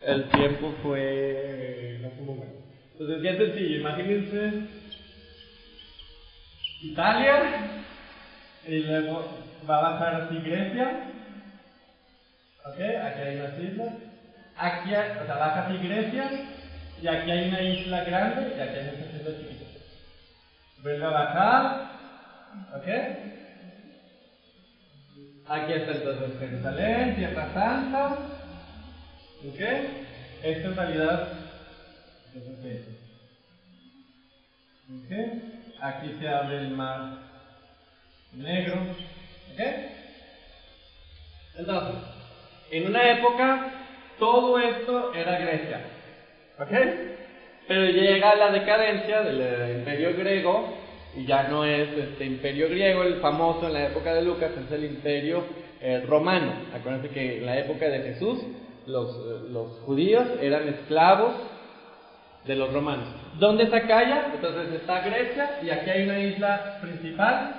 El 0.00 0.30
tiempo 0.30 0.74
fue. 0.82 1.98
No 2.00 2.08
fue 2.12 2.34
bueno. 2.34 2.52
Entonces, 2.92 3.20
bien 3.20 3.36
sencillo, 3.36 3.80
imagínense. 3.80 4.62
Italia, 6.80 7.82
y 8.66 8.78
luego 8.84 9.22
va 9.68 9.76
a 9.76 9.90
bajar 9.90 10.14
así 10.14 10.38
Grecia. 10.38 11.02
¿Ok? 12.64 12.80
Aquí 12.80 13.20
hay 13.20 13.36
unas 13.36 13.60
islas. 13.60 13.94
Aquí, 14.56 14.94
o 14.94 15.26
sea, 15.26 15.36
baja 15.36 15.66
así 15.66 15.76
Grecia, 15.76 16.30
y 17.02 17.06
aquí 17.06 17.30
hay 17.30 17.48
una 17.48 17.60
isla 17.60 18.04
grande, 18.04 18.54
y 18.56 18.60
aquí 18.62 18.76
hay 18.76 18.96
una 18.96 19.18
isla 19.18 19.30
chiquita. 19.40 19.64
Vuelve 20.82 21.04
a 21.04 21.10
bajar. 21.10 21.90
¿Ok? 22.76 22.88
Aquí 25.50 25.72
está 25.72 25.92
entonces 25.92 26.38
Jerusalén, 26.38 27.16
Tierra 27.16 27.50
Santa. 27.54 28.18
¿Ok? 29.46 29.60
Esto 30.42 30.68
en 30.68 30.76
realidad 30.76 31.28
es 32.34 32.82
¿Ok? 34.90 35.12
Aquí 35.80 36.16
se 36.18 36.28
abre 36.28 36.58
el 36.58 36.68
mar 36.68 37.00
negro. 38.32 38.86
¿Ok? 39.54 39.60
Entonces, 41.56 41.96
en 42.70 42.86
una 42.86 43.10
época 43.10 43.64
todo 44.18 44.58
esto 44.58 45.14
era 45.14 45.38
Grecia. 45.38 45.80
¿Ok? 46.58 46.72
Pero 47.66 47.86
llega 47.86 48.34
la 48.34 48.50
decadencia 48.50 49.22
del 49.22 49.78
imperio 49.78 50.14
griego 50.14 50.77
y 51.16 51.26
ya 51.26 51.44
no 51.44 51.64
es 51.64 51.88
este 51.96 52.24
imperio 52.24 52.68
griego, 52.68 53.02
el 53.02 53.20
famoso 53.20 53.66
en 53.66 53.72
la 53.72 53.86
época 53.86 54.14
de 54.14 54.22
Lucas, 54.22 54.50
es 54.64 54.72
el 54.72 54.84
imperio 54.84 55.44
eh, 55.80 56.04
romano. 56.06 56.52
Acuérdense 56.74 57.08
que 57.10 57.38
en 57.38 57.46
la 57.46 57.58
época 57.58 57.88
de 57.88 58.02
Jesús 58.02 58.38
los, 58.86 59.08
eh, 59.10 59.48
los 59.50 59.78
judíos 59.80 60.26
eran 60.40 60.68
esclavos 60.68 61.34
de 62.44 62.56
los 62.56 62.72
romanos. 62.72 63.08
¿Dónde 63.38 63.64
está 63.64 63.78
Acaya? 63.78 64.32
Entonces 64.34 64.80
está 64.80 65.00
Grecia 65.00 65.60
y 65.62 65.70
aquí 65.70 65.90
hay 65.90 66.04
una 66.04 66.18
isla 66.18 66.78
principal, 66.80 67.54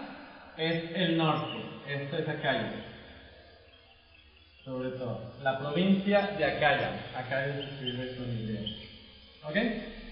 es 0.58 0.84
el 0.96 1.18
norte, 1.18 1.58
esto 1.88 2.18
es 2.18 2.28
Acaya. 2.28 2.72
Sobre 4.66 4.90
todo, 4.92 5.22
la 5.44 5.60
provincia 5.60 6.32
de 6.38 6.46
Acaya, 6.46 6.92
acá 7.16 7.46
es 7.46 7.56
con 8.16 9.50
¿Ok? 9.50 9.58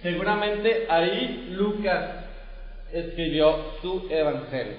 Seguramente 0.01 0.88
ahí 0.89 1.50
Lucas 1.51 2.27
escribió 2.91 3.56
su 3.82 4.08
evangelio. 4.10 4.75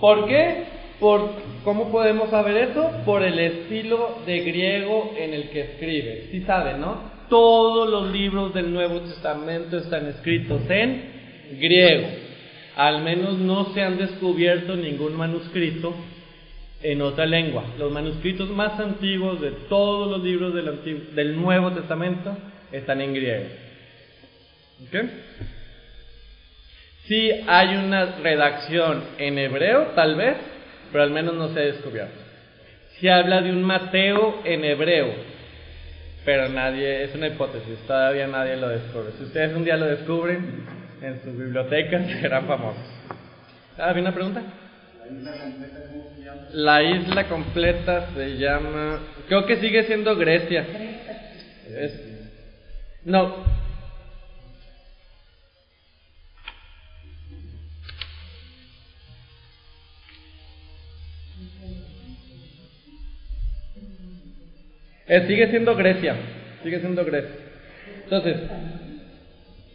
¿Por 0.00 0.26
qué? 0.26 0.64
Por, 1.00 1.30
¿Cómo 1.64 1.90
podemos 1.90 2.30
saber 2.30 2.70
eso? 2.70 2.90
Por 3.04 3.22
el 3.22 3.38
estilo 3.38 4.18
de 4.26 4.40
griego 4.40 5.14
en 5.16 5.34
el 5.34 5.50
que 5.50 5.60
escribe. 5.62 6.28
Si 6.30 6.42
saben, 6.42 6.80
¿no? 6.80 7.10
Todos 7.28 7.88
los 7.88 8.12
libros 8.12 8.54
del 8.54 8.72
Nuevo 8.72 9.00
Testamento 9.00 9.78
están 9.78 10.06
escritos 10.06 10.62
en 10.68 11.58
griego. 11.58 12.06
Al 12.76 13.02
menos 13.02 13.38
no 13.38 13.72
se 13.74 13.82
han 13.82 13.98
descubierto 13.98 14.76
ningún 14.76 15.16
manuscrito 15.16 15.94
en 16.82 17.00
otra 17.02 17.26
lengua. 17.26 17.64
Los 17.78 17.92
manuscritos 17.92 18.50
más 18.50 18.78
antiguos 18.78 19.40
de 19.40 19.50
todos 19.68 20.10
los 20.10 20.22
libros 20.22 20.54
del, 21.14 21.36
Nuevo 21.36 21.72
Testamento 21.72 22.36
están 22.70 23.00
en 23.00 23.14
griego. 23.14 23.44
¿Ok? 24.86 25.10
Sí 27.06 27.30
hay 27.48 27.76
una 27.76 28.16
redacción 28.22 29.02
en 29.18 29.38
hebreo, 29.38 29.88
tal 29.94 30.14
vez, 30.14 30.36
pero 30.92 31.04
al 31.04 31.10
menos 31.10 31.34
no 31.34 31.48
se 31.52 31.60
ha 31.60 31.64
descubierto. 31.64 32.20
Sí 32.98 33.08
habla 33.08 33.42
de 33.42 33.50
un 33.50 33.62
Mateo 33.62 34.40
en 34.44 34.64
hebreo, 34.64 35.12
pero 36.24 36.48
nadie, 36.48 37.04
es 37.04 37.14
una 37.14 37.26
hipótesis, 37.26 37.78
todavía 37.86 38.28
nadie 38.28 38.56
lo 38.56 38.68
descubre. 38.68 39.12
Si 39.18 39.24
ustedes 39.24 39.56
un 39.56 39.64
día 39.64 39.76
lo 39.76 39.86
descubren 39.86 40.64
en 41.02 41.20
sus 41.22 41.36
bibliotecas, 41.36 42.06
serán 42.20 42.46
famosos. 42.46 42.82
¿Ah, 43.76 43.92
una 43.96 44.12
pregunta? 44.12 44.42
La 46.52 46.82
isla 46.82 47.28
completa 47.28 48.08
se 48.14 48.36
llama, 48.36 49.00
creo 49.26 49.46
que 49.46 49.56
sigue 49.56 49.84
siendo 49.84 50.14
Grecia. 50.16 50.64
no, 53.04 53.61
Eh, 65.06 65.26
sigue 65.26 65.48
siendo 65.50 65.74
Grecia, 65.74 66.16
sigue 66.62 66.80
siendo 66.80 67.04
Grecia. 67.04 67.34
Entonces, 68.04 68.36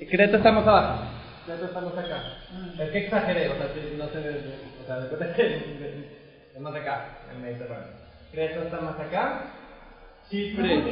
Creta 0.09 0.37
está 0.37 0.51
más 0.51 0.67
abajo, 0.67 1.03
Creta 1.45 1.65
estamos 1.65 1.97
acá. 1.97 2.23
Es 2.79 2.89
que 2.91 2.97
exageré, 2.99 3.49
o 3.49 3.55
sea, 3.57 3.67
si 3.73 3.97
no 3.97 4.07
se 4.09 4.19
ve, 4.19 4.41
o 4.83 4.87
sea, 4.87 4.99
después 4.99 5.19
de 5.19 6.07
es 6.55 6.61
más 6.61 6.75
acá, 6.75 7.19
en 7.33 7.41
Mediterráneo. 7.41 7.87
Creta 8.31 8.63
está 8.63 8.81
más 8.81 8.99
acá, 8.99 9.53
Chipre. 10.29 10.83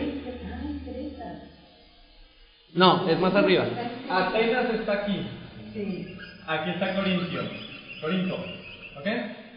No, 2.73 3.09
es 3.09 3.19
más 3.19 3.33
arriba. 3.35 3.65
Atenas 4.09 4.73
está 4.73 4.93
aquí. 4.93 5.27
Sí. 5.73 6.17
Aquí 6.45 6.71
está 6.71 6.95
Corintio. 6.95 7.41
Corinto. 8.01 8.35
¿Ok? 8.35 9.07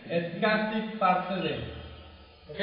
Es 0.08 0.40
casi 0.40 0.80
parte 0.98 1.34
de. 1.34 1.54
¿Ok? 2.48 2.60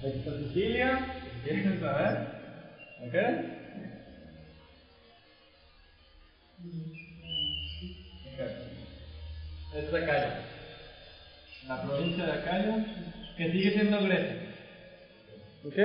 Aquí 0.00 0.18
está. 0.18 1.08
¿Quieres 1.42 1.80
saber? 1.80 2.18
¿Ok? 3.04 3.14
Es 9.74 9.92
de 9.92 9.98
Acaya. 9.98 10.40
La 11.68 11.82
provincia 11.82 12.24
de 12.26 12.32
Acaya, 12.32 12.86
que 13.36 13.52
sigue 13.52 13.70
siendo 13.72 14.02
Grecia. 14.04 14.36
¿Ok? 15.64 15.76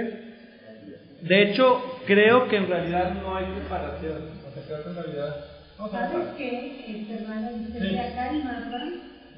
De 1.21 1.41
hecho, 1.41 1.81
creo 2.05 2.47
que 2.49 2.57
en 2.57 2.67
realidad 2.67 3.13
no 3.21 3.35
hay 3.35 3.45
separación. 3.55 4.29
O 4.47 4.53
sea, 4.53 4.63
creo 4.67 4.83
que 4.83 4.89
en 4.89 4.95
realidad. 4.95 5.35
¿Sabes 5.91 6.27
qué? 6.37 7.01
Este 7.01 7.15
hermano 7.15 7.51
dice 7.57 7.79
Sí. 7.81 7.89
que 7.89 7.99
acá 7.99 8.29
el 8.31 8.43
mapa 8.43 8.83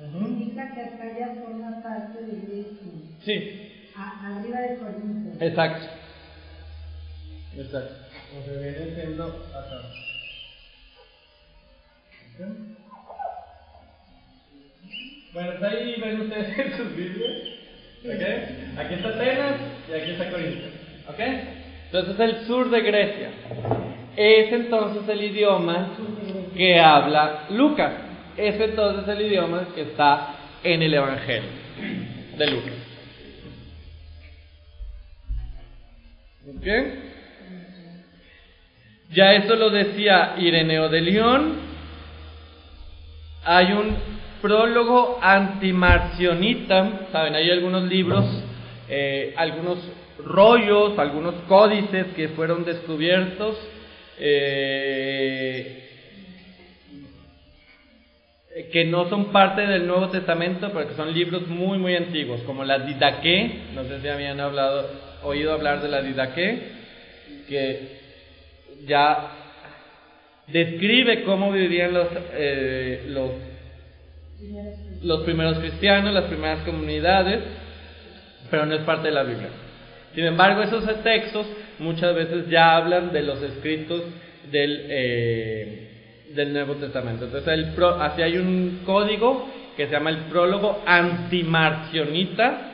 Ujú. 0.05 0.25
indica 0.27 0.73
que 0.73 0.81
acá 0.81 1.17
ya 1.17 1.35
forma 1.39 1.81
parte 1.81 2.19
de 2.19 2.33
Grecia, 2.41 2.91
Sí, 3.23 3.64
a- 3.97 4.37
arriba 4.37 4.59
de 4.59 4.77
Corinto. 4.77 5.43
exacto. 5.45 5.87
Exacto. 7.57 7.93
O 8.37 8.43
sea, 8.45 8.53
viene 8.59 8.95
siendo 8.95 9.25
acá. 9.53 9.81
Bueno, 15.33 15.51
pues 15.59 15.71
ahí 15.73 15.95
ven 16.01 16.21
ustedes 16.21 16.59
en 16.59 16.77
sus 16.77 16.95
Biblias. 16.95 17.31
¿Ok? 18.05 18.79
Aquí 18.79 18.93
está 18.95 19.09
Atenas 19.09 19.55
y 19.89 19.93
aquí 19.93 20.11
está 20.11 20.29
Corinto. 20.31 20.65
¿Ok? 21.09 21.19
Entonces 21.85 22.13
es 22.13 22.19
el 22.19 22.47
sur 22.47 22.69
de 22.69 22.81
Grecia. 22.81 23.29
Es 24.15 24.51
entonces 24.53 25.07
el 25.09 25.23
idioma 25.23 25.89
que 26.55 26.79
habla 26.79 27.45
Lucas. 27.49 27.93
Es 28.37 28.59
entonces 28.59 29.07
el 29.07 29.25
idioma 29.25 29.67
que 29.75 29.81
está 29.81 30.35
en 30.63 30.81
el 30.83 30.93
Evangelio 30.93 31.49
de 32.37 32.47
Lucas. 32.47 32.73
¿Ok? 36.47 36.67
Ya 39.13 39.33
esto 39.33 39.55
lo 39.55 39.71
decía 39.71 40.35
Ireneo 40.37 40.89
de 40.89 41.01
León. 41.01 41.55
Hay 43.43 43.71
un 43.71 43.95
prólogo 44.41 45.17
antimarcionita, 45.21 47.07
saben, 47.11 47.33
hay 47.35 47.49
algunos 47.49 47.83
libros, 47.83 48.25
eh, 48.89 49.33
algunos 49.37 49.79
rollos, 50.23 50.99
algunos 50.99 51.33
códices 51.47 52.07
que 52.15 52.29
fueron 52.29 52.63
descubiertos. 52.63 53.57
eh, 54.17 55.85
que 58.71 58.85
no 58.85 59.09
son 59.09 59.33
parte 59.33 59.67
del 59.67 59.85
Nuevo 59.85 60.09
Testamento, 60.09 60.71
pero 60.73 60.87
que 60.87 60.95
son 60.95 61.13
libros 61.13 61.47
muy, 61.47 61.77
muy 61.77 61.95
antiguos, 61.95 62.41
como 62.43 62.63
la 62.63 62.79
Didaqué, 62.79 63.63
no 63.73 63.83
sé 63.83 63.99
si 63.99 64.07
habían 64.07 64.39
hablado, 64.39 64.87
oído 65.25 65.53
hablar 65.53 65.81
de 65.81 65.89
la 65.89 66.01
Didaqué, 66.01 66.59
que 67.47 67.99
ya 68.85 69.31
describe 70.47 71.23
cómo 71.23 71.51
vivían 71.51 71.93
los, 71.93 72.07
eh, 72.33 73.05
los, 75.01 75.21
primeros 75.21 75.59
cristianos, 75.59 76.13
las 76.13 76.25
primeras 76.25 76.59
comunidades, 76.63 77.41
pero 78.49 78.65
no 78.65 78.75
es 78.75 78.81
parte 78.81 79.07
de 79.07 79.13
la 79.13 79.23
Biblia. 79.23 79.49
Sin 80.13 80.25
embargo, 80.25 80.61
esos 80.61 80.85
textos 81.03 81.47
muchas 81.79 82.15
veces 82.15 82.47
ya 82.49 82.77
hablan 82.77 83.11
de 83.11 83.21
los 83.23 83.41
escritos 83.41 84.01
del, 84.51 84.85
eh, 84.89 85.89
del 86.33 86.53
Nuevo 86.53 86.75
Testamento. 86.75 87.25
Entonces, 87.25 87.67
así 87.99 88.21
hay 88.21 88.37
un 88.37 88.81
código 88.85 89.49
que 89.75 89.87
se 89.87 89.91
llama 89.91 90.11
el 90.11 90.19
prólogo 90.29 90.83
antimarcionita. 90.85 92.71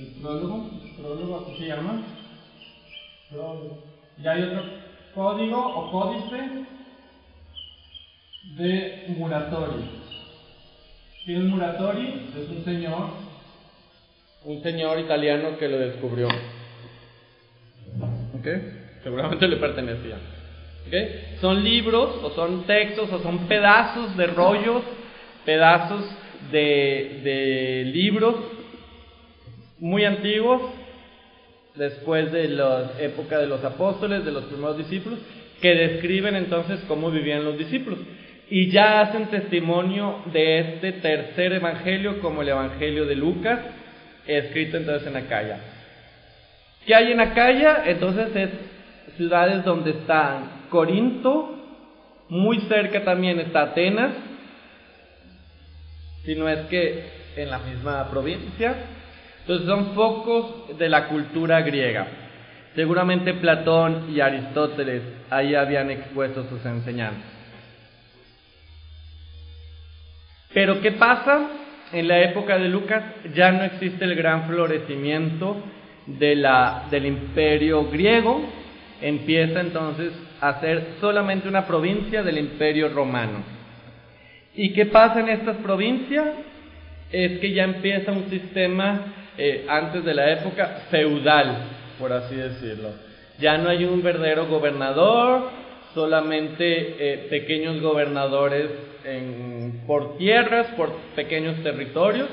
El 0.00 0.06
prólogo, 0.22 0.70
prólogo 0.96 1.44
así 1.44 1.58
se 1.58 1.68
llama. 1.68 2.02
Prólogo. 3.28 3.84
Y 4.16 4.26
hay 4.26 4.42
otro 4.44 4.62
código 5.14 5.58
o 5.58 5.90
códice 5.90 6.64
de 8.56 9.04
Muratori. 9.08 9.84
¿Quién 11.26 11.42
es 11.42 11.48
Muratori? 11.48 12.30
Es 12.34 12.48
un 12.48 12.64
señor, 12.64 13.10
un 14.46 14.62
señor 14.62 15.00
italiano 15.00 15.58
que 15.58 15.68
lo 15.68 15.78
descubrió. 15.78 16.28
¿Ok? 18.38 18.46
Seguramente 19.02 19.48
le 19.48 19.56
pertenecía. 19.56 20.16
¿Ok? 20.86 20.94
Son 21.42 21.62
libros, 21.62 22.16
o 22.22 22.30
son 22.30 22.64
textos, 22.64 23.12
o 23.12 23.18
son 23.18 23.46
pedazos 23.48 24.16
de 24.16 24.28
rollos, 24.28 24.82
pedazos 25.44 26.06
de, 26.50 27.20
de 27.22 27.84
libros 27.92 28.59
muy 29.80 30.04
antiguos, 30.04 30.60
después 31.74 32.30
de 32.30 32.48
la 32.48 32.92
época 33.00 33.38
de 33.38 33.46
los 33.46 33.64
apóstoles, 33.64 34.24
de 34.24 34.32
los 34.32 34.44
primeros 34.44 34.76
discípulos, 34.78 35.18
que 35.60 35.74
describen 35.74 36.36
entonces 36.36 36.80
cómo 36.86 37.10
vivían 37.10 37.44
los 37.44 37.58
discípulos. 37.58 37.98
Y 38.48 38.70
ya 38.70 39.00
hacen 39.00 39.26
testimonio 39.26 40.22
de 40.32 40.58
este 40.58 40.92
tercer 40.92 41.52
evangelio 41.52 42.20
como 42.20 42.42
el 42.42 42.48
evangelio 42.48 43.06
de 43.06 43.14
Lucas, 43.14 43.60
escrito 44.26 44.76
entonces 44.76 45.08
en 45.08 45.16
Acaya. 45.16 45.58
¿Qué 46.86 46.94
hay 46.94 47.12
en 47.12 47.20
Acaya? 47.20 47.84
Entonces 47.86 48.34
es 48.34 48.50
ciudades 49.16 49.64
donde 49.64 49.90
están 49.90 50.66
Corinto, 50.70 51.56
muy 52.28 52.60
cerca 52.62 53.04
también 53.04 53.38
está 53.40 53.62
Atenas, 53.62 54.12
si 56.24 56.34
no 56.34 56.48
es 56.48 56.60
que 56.66 57.04
en 57.36 57.50
la 57.50 57.58
misma 57.58 58.08
provincia. 58.10 58.74
Entonces 59.40 59.66
son 59.66 59.94
focos 59.94 60.78
de 60.78 60.88
la 60.88 61.08
cultura 61.08 61.60
griega. 61.62 62.06
Seguramente 62.74 63.34
Platón 63.34 64.06
y 64.14 64.20
Aristóteles 64.20 65.02
ahí 65.28 65.54
habían 65.54 65.90
expuesto 65.90 66.44
sus 66.48 66.64
enseñanzas. 66.64 67.24
Pero 70.52 70.80
¿qué 70.80 70.92
pasa? 70.92 71.48
En 71.92 72.06
la 72.06 72.20
época 72.20 72.58
de 72.58 72.68
Lucas 72.68 73.02
ya 73.34 73.50
no 73.50 73.64
existe 73.64 74.04
el 74.04 74.14
gran 74.14 74.46
florecimiento 74.46 75.56
del 76.06 77.06
imperio 77.06 77.88
griego, 77.90 78.40
empieza 79.00 79.60
entonces 79.60 80.12
a 80.40 80.60
ser 80.60 80.94
solamente 81.00 81.48
una 81.48 81.66
provincia 81.66 82.22
del 82.22 82.38
imperio 82.38 82.88
romano. 82.88 83.42
¿Y 84.54 84.72
qué 84.72 84.86
pasa 84.86 85.20
en 85.20 85.28
estas 85.28 85.56
provincias? 85.58 86.26
Es 87.12 87.38
que 87.40 87.52
ya 87.52 87.64
empieza 87.64 88.12
un 88.12 88.28
sistema, 88.30 89.04
eh, 89.42 89.64
antes 89.70 90.04
de 90.04 90.12
la 90.12 90.32
época, 90.32 90.82
feudal, 90.90 91.64
por 91.98 92.12
así 92.12 92.34
decirlo. 92.34 92.90
Ya 93.38 93.56
no 93.56 93.70
hay 93.70 93.86
un 93.86 94.02
verdadero 94.02 94.46
gobernador, 94.48 95.48
solamente 95.94 96.96
eh, 96.98 97.26
pequeños 97.30 97.80
gobernadores 97.80 98.66
por 99.86 100.18
tierras, 100.18 100.66
por 100.76 100.92
pequeños 101.16 101.62
territorios, 101.62 102.28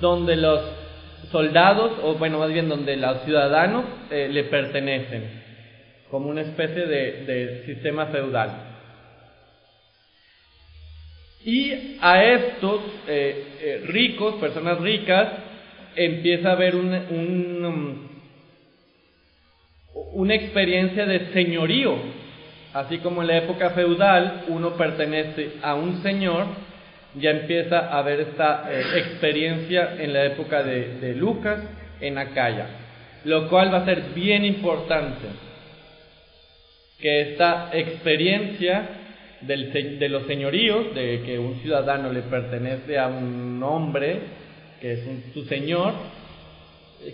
donde 0.00 0.34
los 0.34 0.60
soldados, 1.30 1.92
o 2.02 2.14
bueno, 2.14 2.40
más 2.40 2.52
bien 2.52 2.68
donde 2.68 2.96
los 2.96 3.22
ciudadanos 3.22 3.84
eh, 4.10 4.28
le 4.28 4.42
pertenecen, 4.42 5.22
como 6.10 6.28
una 6.28 6.40
especie 6.40 6.86
de, 6.86 7.62
sistema 7.66 8.06
feudal. 8.06 8.50
Y 11.44 11.98
a 12.00 12.24
estos 12.24 12.80
ricos, 13.86 14.34
personas 14.40 14.80
ricas, 14.80 15.28
empieza 15.96 16.50
a 16.50 16.52
haber 16.52 16.76
un, 16.76 17.64
um, 17.64 18.08
una 20.14 20.34
experiencia 20.34 21.06
de 21.06 21.32
señorío. 21.32 21.96
Así 22.74 22.98
como 22.98 23.20
en 23.20 23.28
la 23.28 23.38
época 23.38 23.70
feudal 23.70 24.44
uno 24.48 24.70
pertenece 24.76 25.52
a 25.62 25.74
un 25.74 26.02
señor, 26.02 26.46
ya 27.14 27.30
empieza 27.30 27.78
a 27.78 27.98
haber 27.98 28.20
esta 28.20 28.64
eh, 28.70 28.82
experiencia 28.96 29.96
en 29.98 30.12
la 30.14 30.24
época 30.24 30.62
de, 30.62 30.98
de 30.98 31.14
Lucas 31.14 31.60
en 32.00 32.16
Acaya. 32.16 32.66
Lo 33.24 33.48
cual 33.48 33.72
va 33.72 33.78
a 33.78 33.84
ser 33.84 34.02
bien 34.14 34.44
importante 34.44 35.28
que 36.98 37.32
esta 37.32 37.70
experiencia 37.72 38.88
del, 39.42 39.98
de 39.98 40.08
los 40.08 40.26
señoríos, 40.26 40.94
de 40.94 41.22
que 41.26 41.38
un 41.38 41.60
ciudadano 41.60 42.12
le 42.12 42.22
pertenece 42.22 42.98
a 42.98 43.08
un 43.08 43.60
hombre, 43.62 44.20
que 44.82 44.94
es 44.94 45.00
su 45.32 45.44
señor, 45.44 45.94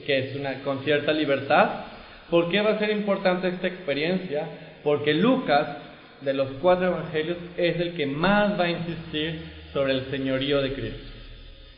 que 0.06 0.18
es 0.18 0.36
una 0.36 0.62
con 0.62 0.82
cierta 0.84 1.12
libertad. 1.12 1.68
¿Por 2.30 2.50
qué 2.50 2.62
va 2.62 2.70
a 2.70 2.78
ser 2.78 2.90
importante 2.90 3.48
esta 3.48 3.66
experiencia? 3.66 4.48
Porque 4.82 5.12
Lucas, 5.12 5.76
de 6.22 6.32
los 6.32 6.48
cuatro 6.62 6.86
evangelios, 6.86 7.36
es 7.58 7.78
el 7.78 7.94
que 7.94 8.06
más 8.06 8.58
va 8.58 8.64
a 8.64 8.70
insistir 8.70 9.42
sobre 9.74 9.92
el 9.92 10.06
señorío 10.06 10.62
de 10.62 10.72
Cristo. 10.72 11.12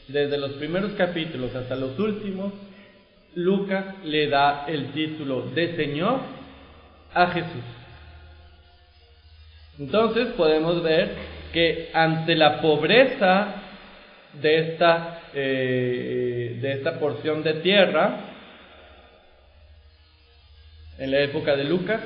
Desde 0.06 0.38
los 0.38 0.52
primeros 0.52 0.92
capítulos 0.92 1.54
hasta 1.56 1.74
los 1.74 1.98
últimos, 1.98 2.52
Lucas 3.34 3.96
le 4.04 4.28
da 4.28 4.66
el 4.68 4.92
título 4.92 5.42
de 5.42 5.74
Señor 5.74 6.20
a 7.14 7.26
Jesús. 7.32 7.64
Entonces 9.80 10.28
podemos 10.36 10.84
ver 10.84 11.14
que 11.52 11.90
ante 11.92 12.36
la 12.36 12.60
pobreza 12.60 13.59
de 14.34 14.58
esta, 14.58 15.20
eh, 15.34 16.58
de 16.60 16.72
esta 16.72 16.98
porción 16.98 17.42
de 17.42 17.54
tierra, 17.54 18.20
en 20.98 21.10
la 21.10 21.20
época 21.20 21.56
de 21.56 21.64
Lucas, 21.64 22.00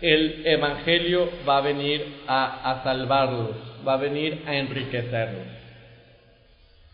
el 0.00 0.46
Evangelio 0.46 1.30
va 1.48 1.58
a 1.58 1.62
venir 1.62 2.22
a, 2.26 2.70
a 2.70 2.84
salvarlos, 2.84 3.56
va 3.86 3.94
a 3.94 3.96
venir 3.96 4.42
a 4.46 4.54
enriquecerlos 4.54 5.60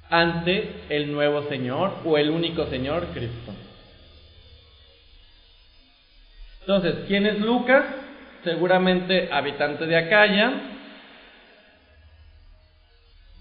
ante 0.09 0.71
el 0.89 1.13
nuevo 1.13 1.49
Señor 1.49 1.95
o 2.05 2.17
el 2.17 2.31
único 2.31 2.67
Señor 2.67 3.09
Cristo. 3.13 3.53
Entonces, 6.61 7.05
¿quién 7.07 7.27
es 7.27 7.41
Lucas? 7.41 7.85
Seguramente 8.45 9.29
habitante 9.33 9.87
de 9.87 9.97
Acaya, 9.97 10.53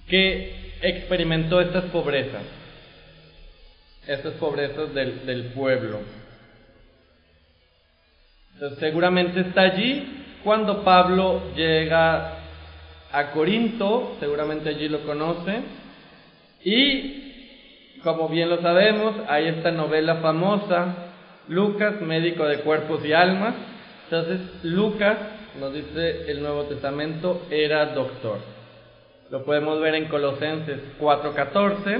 que 0.08 0.55
experimentó 0.82 1.62
estas 1.62 1.86
pobrezas, 1.86 2.44
estas 4.08 4.34
pobrezas 4.34 4.94
del, 4.94 5.26
del 5.26 5.44
pueblo. 5.54 6.00
Entonces, 8.54 8.80
seguramente 8.80 9.42
está 9.42 9.62
allí 9.62 10.24
cuando 10.44 10.84
Pablo 10.84 11.42
llega 11.56 12.38
a 13.12 13.32
Corinto, 13.32 14.16
seguramente 14.20 14.70
allí 14.70 14.88
lo 14.88 15.02
conoce, 15.02 15.62
y 16.64 17.26
como 18.04 18.30
bien 18.30 18.50
lo 18.50 18.62
sabemos, 18.62 19.16
hay 19.28 19.48
esta 19.48 19.72
novela 19.72 20.18
famosa, 20.18 20.96
Lucas, 21.48 22.02
médico 22.02 22.46
de 22.46 22.60
cuerpos 22.60 23.04
y 23.04 23.14
almas. 23.14 23.56
Entonces, 24.04 24.42
Lucas, 24.64 25.18
nos 25.60 25.74
dice 25.74 26.30
el 26.30 26.42
Nuevo 26.42 26.64
Testamento, 26.64 27.48
era 27.50 27.88
doctor. 27.88 28.55
Lo 29.32 29.44
podemos 29.44 29.82
ver 29.82 29.96
en 29.96 30.06
Colosenses 30.06 30.80
4:14. 31.00 32.00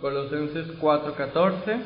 Colosenses 0.00 0.66
4:14. 0.78 1.78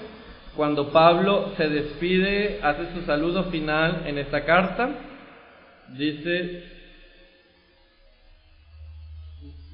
Cuando 0.57 0.90
Pablo 0.90 1.53
se 1.57 1.68
despide, 1.68 2.61
hace 2.62 2.92
su 2.92 3.03
saludo 3.03 3.44
final 3.44 4.03
en 4.07 4.18
esta 4.18 4.44
carta, 4.44 4.88
dice 5.96 6.64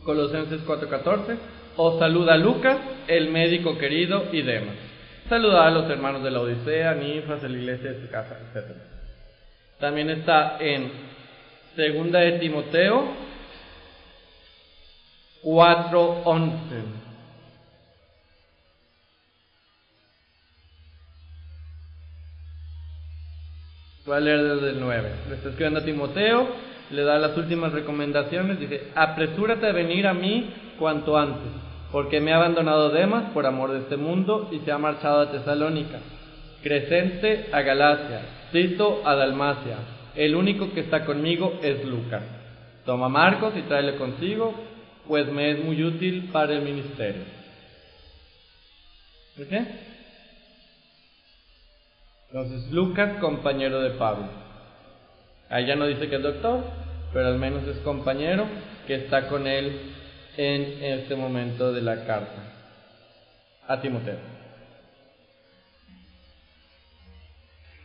Colosenses 0.05 0.63
4:14, 0.67 1.37
os 1.77 1.99
saluda 1.99 2.37
Lucas, 2.37 2.79
el 3.09 3.31
médico 3.31 3.77
querido 3.77 4.29
y 4.33 4.43
demás. 4.43 4.77
Saluda 5.29 5.67
a 5.67 5.71
los 5.71 5.89
hermanos 5.91 6.23
de 6.23 6.31
la 6.31 6.41
Odisea, 6.41 6.95
ninfas 6.95 7.43
de 7.43 7.49
la 7.51 7.59
iglesia 7.59 7.93
de 7.93 8.01
su 8.01 8.11
casa, 8.11 8.39
etc. 8.39 8.75
También 9.79 10.11
está 10.11 10.57
en 10.61 10.91
Segunda 11.77 12.21
de 12.21 12.33
Timoteo 12.33 13.30
4:11. 15.43 16.83
Voy 24.07 24.17
a 24.17 24.21
leer 24.21 24.43
desde 24.43 24.71
el 24.71 24.81
9. 24.81 25.13
Le 25.29 25.35
está 25.37 25.51
escribiendo 25.51 25.81
a 25.81 25.85
Timoteo, 25.85 26.49
le 26.91 27.03
da 27.03 27.19
las 27.19 27.37
últimas 27.37 27.73
recomendaciones, 27.73 28.59
dice, 28.59 28.89
apresúrate 28.95 29.67
a 29.69 29.73
venir 29.73 30.07
a 30.07 30.15
mí 30.15 30.53
cuanto 30.79 31.17
antes, 31.17 31.53
porque 31.93 32.21
me 32.21 32.33
ha 32.33 32.37
abandonado 32.37 32.91
Demas 32.91 33.31
por 33.33 33.47
amor 33.47 33.73
de 33.73 33.81
este 33.81 33.97
mundo 33.97 34.49
y 34.51 34.59
se 34.61 34.73
ha 34.73 34.79
marchado 34.79 35.21
a 35.21 35.31
Tesalónica, 35.31 35.99
Crescente 36.63 37.51
a 37.53 37.61
Galacia, 37.61 38.23
Tito 38.51 39.03
a 39.05 39.15
Dalmacia, 39.15 39.77
el 40.17 40.35
único 40.35 40.73
que 40.73 40.81
está 40.81 41.05
conmigo 41.05 41.61
es 41.63 41.85
Lucas. 41.85 42.23
Toma 42.85 43.09
Marcos 43.09 43.53
y 43.57 43.63
tráele 43.63 43.97
consigo, 43.97 44.55
pues 45.11 45.27
me 45.27 45.51
es 45.51 45.59
muy 45.59 45.83
útil 45.83 46.29
para 46.33 46.53
el 46.53 46.63
ministerio. 46.63 47.25
¿Por 49.37 49.49
qué? 49.49 49.67
Entonces, 52.29 52.71
Lucas, 52.71 53.19
compañero 53.19 53.81
de 53.81 53.91
Pablo. 53.91 54.29
Ahí 55.49 55.67
ya 55.67 55.75
no 55.75 55.89
dice 55.89 56.09
que 56.09 56.15
es 56.15 56.23
doctor, 56.23 56.63
pero 57.13 57.27
al 57.27 57.41
menos 57.41 57.67
es 57.67 57.79
compañero 57.79 58.47
que 58.87 58.95
está 58.95 59.27
con 59.27 59.49
él 59.49 59.81
en 60.37 60.85
este 60.85 61.17
momento 61.17 61.73
de 61.73 61.83
la 61.83 62.07
carta 62.07 62.45
a 63.67 63.81
Timoteo. 63.81 64.19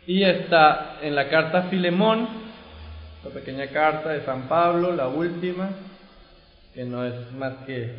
Y 0.06 0.24
está 0.24 1.00
en 1.02 1.16
la 1.16 1.28
carta 1.30 1.64
Filemón, 1.72 2.28
la 3.24 3.32
pequeña 3.32 3.66
carta 3.70 4.10
de 4.10 4.24
San 4.26 4.48
Pablo, 4.48 4.96
la 4.96 5.08
última, 5.08 5.72
que 6.76 6.84
no 6.84 7.06
es 7.06 7.32
más 7.32 7.54
que 7.66 7.90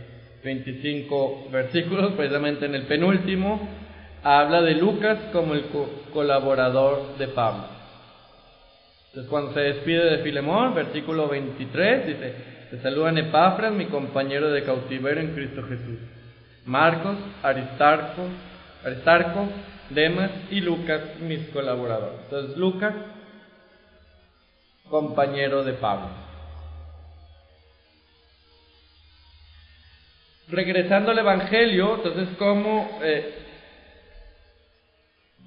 25 0.45 1.49
versículos, 1.51 2.13
precisamente 2.13 2.67
en 2.67 2.75
el 2.75 2.83
penúltimo, 2.83 3.69
habla 4.23 4.61
de 4.61 4.75
Lucas 4.75 5.19
como 5.33 5.55
el 5.55 5.65
colaborador 6.13 7.17
de 7.17 7.29
Pablo. 7.29 7.65
Entonces 9.09 9.31
cuando 9.31 9.55
se 9.55 9.61
despide 9.61 10.17
de 10.17 10.23
Filemón, 10.23 10.75
versículo 10.75 11.27
23, 11.27 12.07
dice, 12.07 12.35
te 12.71 12.79
saludan 12.83 13.17
Epafras, 13.17 13.73
mi 13.73 13.87
compañero 13.87 14.51
de 14.51 14.63
cautiverio 14.63 15.23
en 15.23 15.35
Cristo 15.35 15.63
Jesús. 15.63 15.99
Marcos, 16.67 17.17
Aristarco, 17.43 18.23
Aristarco, 18.85 19.49
Demas 19.89 20.31
y 20.51 20.61
Lucas, 20.61 21.01
mis 21.21 21.49
colaboradores. 21.49 22.21
Entonces 22.25 22.57
Lucas, 22.59 22.95
compañero 24.91 25.65
de 25.65 25.73
Pablo. 25.73 26.26
Regresando 30.49 31.11
al 31.11 31.19
Evangelio, 31.19 31.97
entonces, 31.97 32.29
¿cómo, 32.39 33.01
eh, 33.03 33.35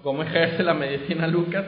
¿cómo 0.03 0.23
ejerce 0.23 0.61
la 0.61 0.73
medicina 0.73 1.25
Lucas? 1.25 1.65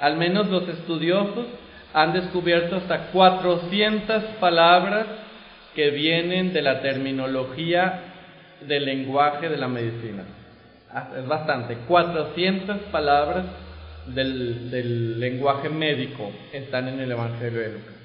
Al 0.00 0.16
menos 0.16 0.48
los 0.48 0.68
estudiosos 0.68 1.46
han 1.94 2.12
descubierto 2.12 2.76
hasta 2.76 3.12
400 3.12 4.24
palabras 4.40 5.06
que 5.76 5.90
vienen 5.90 6.52
de 6.52 6.62
la 6.62 6.80
terminología 6.80 8.00
del 8.66 8.84
lenguaje 8.84 9.48
de 9.48 9.56
la 9.56 9.68
medicina. 9.68 10.24
Ah, 10.92 11.08
es 11.16 11.26
bastante, 11.28 11.76
400 11.86 12.78
palabras 12.90 13.44
del, 14.06 14.72
del 14.72 15.20
lenguaje 15.20 15.68
médico 15.68 16.32
están 16.52 16.88
en 16.88 16.98
el 16.98 17.12
Evangelio 17.12 17.60
de 17.60 17.72
Lucas. 17.74 17.99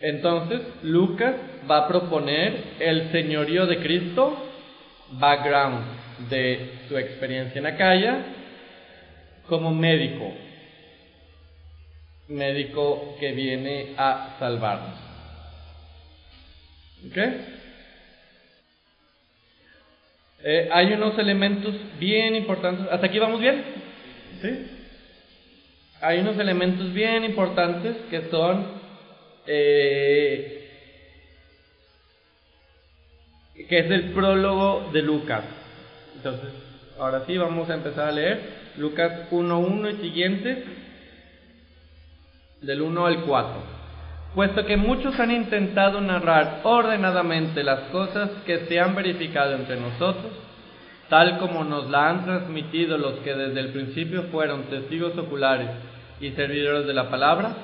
Entonces, 0.00 0.60
Lucas 0.82 1.34
va 1.68 1.78
a 1.78 1.88
proponer 1.88 2.62
el 2.78 3.10
señorío 3.10 3.66
de 3.66 3.80
Cristo, 3.80 4.36
background 5.12 5.84
de 6.30 6.78
su 6.88 6.96
experiencia 6.96 7.58
en 7.58 7.66
Acaya, 7.66 8.18
como 9.48 9.74
médico, 9.74 10.32
médico 12.28 13.16
que 13.18 13.32
viene 13.32 13.94
a 13.96 14.36
salvarnos. 14.38 14.94
¿Ok? 17.08 17.16
Eh, 20.44 20.68
hay 20.72 20.92
unos 20.92 21.18
elementos 21.18 21.74
bien 21.98 22.36
importantes. 22.36 22.86
¿Hasta 22.90 23.06
aquí 23.06 23.18
vamos 23.18 23.40
bien? 23.40 23.64
¿Sí? 24.40 24.66
Hay 26.00 26.20
unos 26.20 26.38
elementos 26.38 26.92
bien 26.92 27.24
importantes 27.24 27.96
que 28.08 28.30
son 28.30 28.77
eh, 29.50 30.68
que 33.68 33.78
es 33.78 33.90
el 33.90 34.12
prólogo 34.12 34.90
de 34.92 35.02
Lucas. 35.02 35.42
Entonces, 36.16 36.50
ahora 36.98 37.24
sí 37.26 37.36
vamos 37.38 37.68
a 37.70 37.74
empezar 37.74 38.08
a 38.08 38.12
leer. 38.12 38.58
Lucas 38.76 39.30
1.1 39.30 39.94
y 39.94 40.02
siguiente, 40.02 40.64
del 42.60 42.82
1 42.82 43.06
al 43.06 43.22
4. 43.22 43.78
Puesto 44.34 44.66
que 44.66 44.76
muchos 44.76 45.18
han 45.18 45.30
intentado 45.30 46.00
narrar 46.00 46.60
ordenadamente 46.62 47.64
las 47.64 47.80
cosas 47.90 48.30
que 48.44 48.66
se 48.66 48.78
han 48.78 48.94
verificado 48.94 49.54
entre 49.54 49.80
nosotros, 49.80 50.32
tal 51.08 51.38
como 51.38 51.64
nos 51.64 51.88
la 51.88 52.10
han 52.10 52.24
transmitido 52.24 52.98
los 52.98 53.14
que 53.20 53.34
desde 53.34 53.60
el 53.60 53.70
principio 53.70 54.24
fueron 54.24 54.64
testigos 54.64 55.16
oculares 55.16 55.70
y 56.20 56.30
servidores 56.32 56.86
de 56.86 56.92
la 56.92 57.08
palabra, 57.10 57.56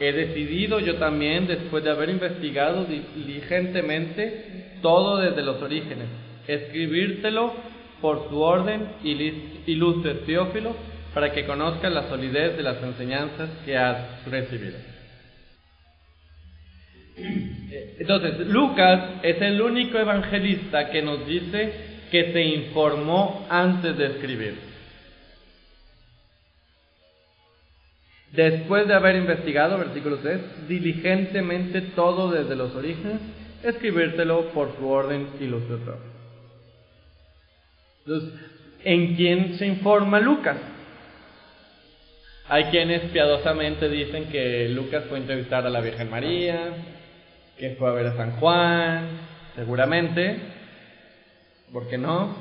he 0.00 0.12
decidido 0.12 0.80
yo 0.80 0.96
también, 0.96 1.46
después 1.46 1.82
de 1.82 1.90
haber 1.90 2.10
investigado 2.10 2.84
diligentemente 2.84 4.78
todo 4.82 5.18
desde 5.18 5.42
los 5.42 5.60
orígenes, 5.62 6.06
escribírtelo 6.46 7.52
por 8.00 8.28
su 8.28 8.40
orden 8.40 8.88
ilustre 9.02 10.14
Teófilo, 10.26 10.76
para 11.14 11.32
que 11.32 11.46
conozcas 11.46 11.90
la 11.92 12.08
solidez 12.08 12.56
de 12.58 12.62
las 12.62 12.82
enseñanzas 12.82 13.48
que 13.64 13.76
has 13.76 14.26
recibido. 14.26 14.76
Entonces, 17.98 18.46
Lucas 18.48 19.22
es 19.22 19.40
el 19.40 19.62
único 19.62 19.98
evangelista 19.98 20.90
que 20.90 21.00
nos 21.00 21.26
dice 21.26 21.72
que 22.10 22.32
se 22.32 22.42
informó 22.42 23.46
antes 23.48 23.96
de 23.96 24.06
escribir. 24.06 24.75
Después 28.32 28.88
de 28.88 28.94
haber 28.94 29.16
investigado, 29.16 29.78
versículo 29.78 30.18
3, 30.18 30.68
diligentemente 30.68 31.80
todo 31.80 32.30
desde 32.30 32.56
los 32.56 32.74
orígenes, 32.74 33.20
escribírtelo 33.62 34.50
por 34.50 34.76
su 34.76 34.88
orden 34.88 35.28
ilustrador. 35.40 35.98
Entonces, 38.04 38.40
¿en 38.84 39.16
quién 39.16 39.58
se 39.58 39.66
informa 39.66 40.20
Lucas? 40.20 40.56
Hay 42.48 42.64
quienes 42.64 43.02
piadosamente 43.10 43.88
dicen 43.88 44.26
que 44.26 44.68
Lucas 44.68 45.04
fue 45.08 45.18
a 45.18 45.20
entrevistar 45.20 45.66
a 45.66 45.70
la 45.70 45.80
Virgen 45.80 46.08
María, 46.10 46.58
que 47.58 47.70
fue 47.70 47.88
a 47.88 47.92
ver 47.92 48.06
a 48.06 48.16
San 48.16 48.32
Juan, 48.32 49.08
seguramente, 49.56 50.36
¿por 51.72 51.88
qué 51.88 51.98
no? 51.98 52.36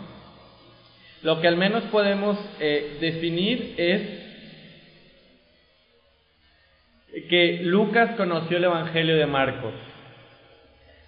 Lo 1.24 1.42
que 1.42 1.48
al 1.48 1.58
menos 1.58 1.84
podemos 1.86 2.38
eh, 2.60 2.98
definir 3.02 3.74
es 3.78 4.25
que 7.30 7.62
Lucas 7.64 8.12
conoció 8.18 8.58
el 8.58 8.66
Evangelio 8.66 9.16
de 9.18 9.26
Marcos. 9.26 9.74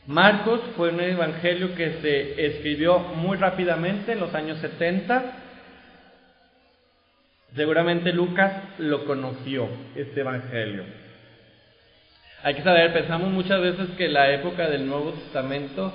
Marcos 0.07 0.61
fue 0.77 0.89
un 0.89 1.01
evangelio 1.01 1.75
que 1.75 1.99
se 2.01 2.45
escribió 2.45 2.99
muy 2.99 3.37
rápidamente 3.37 4.13
en 4.13 4.21
los 4.21 4.33
años 4.33 4.57
70. 4.59 5.33
Seguramente 7.53 8.13
Lucas 8.13 8.53
lo 8.77 9.03
conoció, 9.03 9.67
este 9.97 10.21
evangelio. 10.21 10.83
Hay 12.41 12.53
que 12.53 12.63
saber, 12.63 12.93
pensamos 12.93 13.29
muchas 13.31 13.59
veces 13.59 13.89
que 13.97 14.07
la 14.07 14.31
época 14.31 14.69
del 14.69 14.87
Nuevo 14.87 15.11
Testamento 15.11 15.91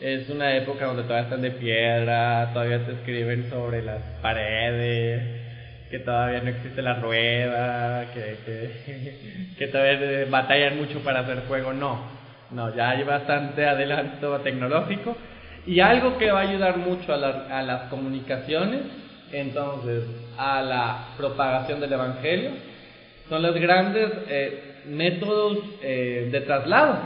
es 0.00 0.28
una 0.28 0.54
época 0.54 0.86
donde 0.86 1.02
todavía 1.02 1.24
están 1.24 1.42
de 1.42 1.50
piedra, 1.50 2.50
todavía 2.52 2.84
se 2.84 2.92
escriben 2.92 3.50
sobre 3.50 3.82
las 3.82 4.02
paredes, 4.22 5.45
que 5.90 6.00
todavía 6.00 6.40
no 6.40 6.50
existe 6.50 6.82
la 6.82 6.94
rueda, 6.94 8.12
que, 8.12 9.56
que, 9.56 9.66
todavía 9.72 10.26
batallan 10.28 10.76
mucho 10.78 11.00
para 11.00 11.20
hacer 11.20 11.42
fuego. 11.42 11.72
No, 11.72 12.00
no, 12.50 12.74
ya 12.74 12.90
hay 12.90 13.04
bastante 13.04 13.66
adelanto 13.66 14.38
tecnológico 14.40 15.16
y 15.66 15.80
algo 15.80 16.18
que 16.18 16.30
va 16.30 16.40
a 16.40 16.48
ayudar 16.48 16.78
mucho 16.78 17.12
a, 17.12 17.58
a 17.58 17.62
las 17.62 17.82
comunicaciones, 17.88 18.82
entonces, 19.32 20.04
a 20.38 20.62
la 20.62 21.08
propagación 21.16 21.80
del 21.80 21.92
Evangelio, 21.92 22.50
son 23.28 23.42
los 23.42 23.54
grandes 23.56 24.12
eh, 24.28 24.82
métodos 24.86 25.58
eh, 25.82 26.28
de 26.30 26.40
traslado. 26.42 26.98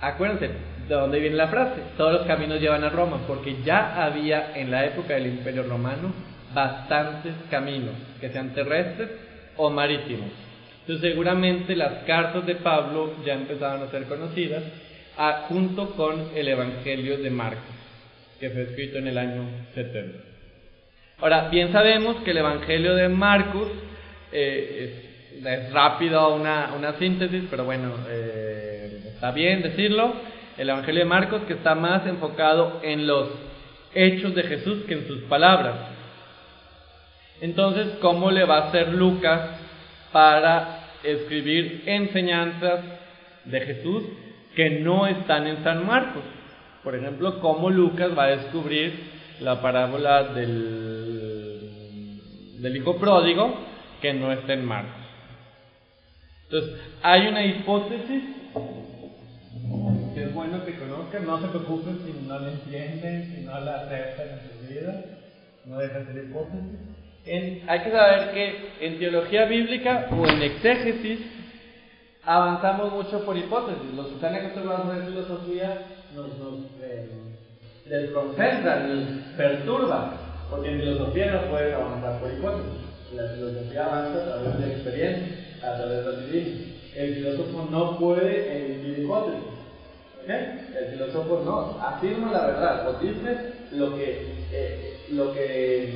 Acuérdense, 0.00 0.50
de 0.88 0.94
dónde 0.94 1.18
viene 1.18 1.36
la 1.36 1.48
frase, 1.48 1.80
todos 1.96 2.12
los 2.12 2.26
caminos 2.26 2.60
llevan 2.60 2.84
a 2.84 2.90
Roma, 2.90 3.20
porque 3.26 3.56
ya 3.64 4.04
había 4.04 4.54
en 4.54 4.70
la 4.70 4.84
época 4.84 5.14
del 5.14 5.28
Imperio 5.28 5.62
Romano 5.62 6.12
bastantes 6.54 7.34
caminos, 7.50 7.94
que 8.20 8.30
sean 8.30 8.54
terrestres 8.54 9.10
o 9.56 9.70
marítimos. 9.70 10.30
Entonces 10.80 11.10
seguramente 11.10 11.74
las 11.76 12.04
cartas 12.04 12.44
de 12.46 12.56
Pablo 12.56 13.14
ya 13.24 13.34
empezaban 13.34 13.82
a 13.82 13.90
ser 13.90 14.04
conocidas 14.04 14.62
ah, 15.16 15.46
junto 15.48 15.90
con 15.96 16.30
el 16.34 16.48
Evangelio 16.48 17.18
de 17.18 17.30
Marcos, 17.30 17.74
que 18.38 18.50
fue 18.50 18.62
escrito 18.62 18.98
en 18.98 19.08
el 19.08 19.18
año 19.18 19.44
70. 19.74 20.18
Ahora, 21.20 21.48
bien 21.48 21.72
sabemos 21.72 22.16
que 22.24 22.32
el 22.32 22.38
Evangelio 22.38 22.94
de 22.94 23.08
Marcos 23.08 23.68
eh, 24.32 25.12
es, 25.42 25.72
rápido 25.72 26.34
una, 26.34 26.74
una, 26.76 26.94
síntesis, 26.98 27.44
pero 27.48 27.64
bueno, 27.64 27.94
eh, 28.08 29.00
está 29.14 29.30
bien 29.30 29.62
decirlo. 29.62 30.12
El 30.58 30.68
Evangelio 30.68 31.00
de 31.00 31.08
Marcos 31.08 31.42
que 31.46 31.54
está 31.54 31.74
más 31.74 32.06
enfocado 32.06 32.80
en 32.82 33.06
los 33.06 33.30
hechos 33.94 34.34
de 34.34 34.42
Jesús 34.42 34.84
que 34.86 34.94
en 34.94 35.06
sus 35.06 35.20
palabras. 35.22 35.93
Entonces, 37.40 37.96
¿cómo 38.00 38.30
le 38.30 38.44
va 38.44 38.58
a 38.58 38.68
hacer 38.68 38.88
Lucas 38.88 39.40
para 40.12 40.84
escribir 41.02 41.82
enseñanzas 41.86 42.80
de 43.44 43.60
Jesús 43.60 44.04
que 44.54 44.70
no 44.80 45.06
están 45.06 45.46
en 45.46 45.62
San 45.64 45.86
Marcos? 45.86 46.22
Por 46.82 46.94
ejemplo, 46.94 47.40
¿cómo 47.40 47.70
Lucas 47.70 48.10
va 48.16 48.24
a 48.24 48.36
descubrir 48.36 49.14
la 49.40 49.60
parábola 49.60 50.24
del, 50.24 52.20
del 52.60 52.76
hijo 52.76 52.96
pródigo 52.96 53.54
que 54.00 54.14
no 54.14 54.30
está 54.32 54.52
en 54.52 54.64
Marcos? 54.64 55.02
Entonces, 56.44 56.80
hay 57.02 57.26
una 57.26 57.44
hipótesis 57.44 58.22
que 60.14 60.22
es 60.22 60.32
bueno 60.32 60.64
que 60.64 60.74
conozcan, 60.76 61.26
no 61.26 61.40
se 61.40 61.48
preocupen 61.48 61.98
si 62.06 62.12
no 62.28 62.38
la 62.38 62.52
entienden, 62.52 63.34
si 63.34 63.40
no 63.44 63.58
la 63.58 63.80
aceptan 63.80 64.28
en 64.28 64.38
su 64.48 64.72
vida, 64.72 65.04
no 65.64 65.78
dejen 65.78 66.06
de 66.06 66.12
ser 66.12 66.24
hipótesis 66.24 67.03
hay 67.26 67.80
que 67.82 67.90
saber 67.90 68.32
que 68.32 68.72
en 68.80 68.98
teología 68.98 69.46
bíblica 69.46 70.08
o 70.10 70.26
en 70.26 70.42
exégesis 70.42 71.20
avanzamos 72.22 72.92
mucho 72.92 73.24
por 73.24 73.36
hipótesis. 73.36 73.94
Los 73.94 74.08
que 74.08 74.14
están 74.14 74.34
acostumbrados 74.34 74.86
a 74.86 74.90
ver 74.90 75.06
filosofía 75.06 75.82
nos, 76.14 76.38
nos 76.38 76.60
eh, 76.82 77.08
desconcentran, 77.86 78.88
nos 78.88 79.36
perturban, 79.36 80.10
porque 80.50 80.70
en 80.70 80.80
filosofía 80.80 81.32
no 81.32 81.50
pueden 81.50 81.74
avanzar 81.74 82.20
por 82.20 82.30
hipótesis. 82.30 82.80
La 83.14 83.28
filosofía 83.28 83.86
avanza 83.86 84.18
a 84.18 84.42
través 84.42 84.58
de 84.58 84.72
experiencia, 84.72 85.36
a 85.62 85.76
través 85.76 86.04
del 86.04 86.26
vivir. 86.26 86.74
El 86.94 87.14
filósofo 87.14 87.68
no 87.70 87.98
puede 87.98 88.56
emitir 88.56 89.04
hipótesis. 89.04 89.54
El 90.26 90.90
filósofo 90.92 91.42
no, 91.44 91.78
afirma 91.82 92.32
la 92.32 92.46
verdad, 92.46 92.88
o 92.88 92.98
dice 92.98 93.52
lo 93.72 93.94
que, 93.94 94.26
eh, 94.52 94.98
lo 95.10 95.34
que 95.34 95.92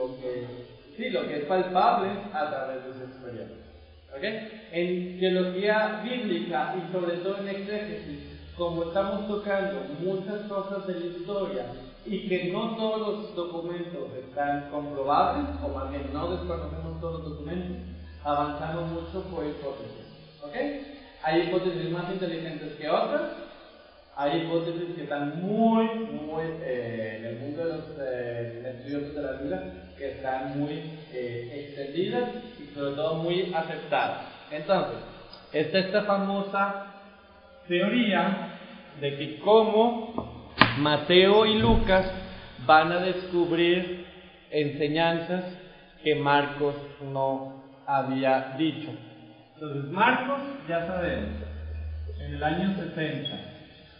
lo 0.00 0.16
que, 0.16 0.46
sí, 0.96 1.10
lo 1.10 1.28
que 1.28 1.38
es 1.38 1.44
palpable 1.44 2.10
a 2.32 2.50
través 2.50 2.84
de 2.86 2.92
su 2.94 3.04
experiencia. 3.04 3.56
¿Okay? 4.16 4.66
En 4.72 5.20
teología 5.20 6.00
bíblica 6.02 6.74
y 6.76 6.92
sobre 6.92 7.18
todo 7.18 7.38
en 7.38 7.48
exégesis, 7.48 8.20
como 8.56 8.84
estamos 8.84 9.28
tocando 9.28 9.82
muchas 10.00 10.42
cosas 10.48 10.86
de 10.86 11.00
la 11.00 11.06
historia 11.06 11.66
y 12.06 12.28
que 12.28 12.44
no 12.52 12.76
todos 12.76 13.00
los 13.00 13.36
documentos 13.36 14.08
están 14.18 14.70
comprobables, 14.70 15.48
o 15.62 15.68
más 15.68 15.90
bien 15.90 16.10
no 16.12 16.30
desconocemos 16.30 17.00
todos 17.00 17.20
los 17.20 17.30
documentos, 17.30 17.76
avanzamos 18.24 18.90
mucho 18.90 19.22
por 19.30 19.44
hipótesis. 19.46 20.06
¿Okay? 20.42 20.96
Hay 21.22 21.42
hipótesis 21.42 21.90
más 21.90 22.10
inteligentes 22.10 22.74
que 22.76 22.88
otras, 22.88 23.22
hay 24.16 24.42
hipótesis 24.42 24.94
que 24.96 25.02
están 25.04 25.40
muy, 25.40 25.86
muy 25.86 26.44
eh, 26.62 27.16
en 27.18 27.24
el 27.26 27.38
mundo 27.38 27.64
de 27.64 27.72
los 27.76 27.84
eh, 27.98 28.74
estudios 28.76 29.14
de 29.14 29.22
la 29.22 29.32
Biblia, 29.32 29.89
que 30.00 30.12
están 30.12 30.58
muy 30.58 30.82
eh, 31.12 31.66
extendidas 31.68 32.30
y 32.58 32.74
sobre 32.74 32.94
todo 32.94 33.16
muy 33.16 33.52
aceptadas. 33.54 34.22
Entonces, 34.50 34.96
está 35.52 35.78
esta 35.78 36.02
famosa 36.04 36.86
teoría 37.68 38.48
de 38.98 39.16
que 39.18 39.38
cómo 39.40 40.50
Mateo 40.78 41.44
y 41.44 41.58
Lucas 41.58 42.10
van 42.64 42.92
a 42.92 43.00
descubrir 43.00 44.06
enseñanzas 44.50 45.44
que 46.02 46.14
Marcos 46.14 46.76
no 47.12 47.62
había 47.86 48.54
dicho. 48.56 48.88
Entonces, 49.52 49.84
Marcos, 49.92 50.40
ya 50.66 50.86
sabemos, 50.86 51.42
en 52.20 52.34
el 52.36 52.42
año 52.42 52.74
60, 52.74 53.50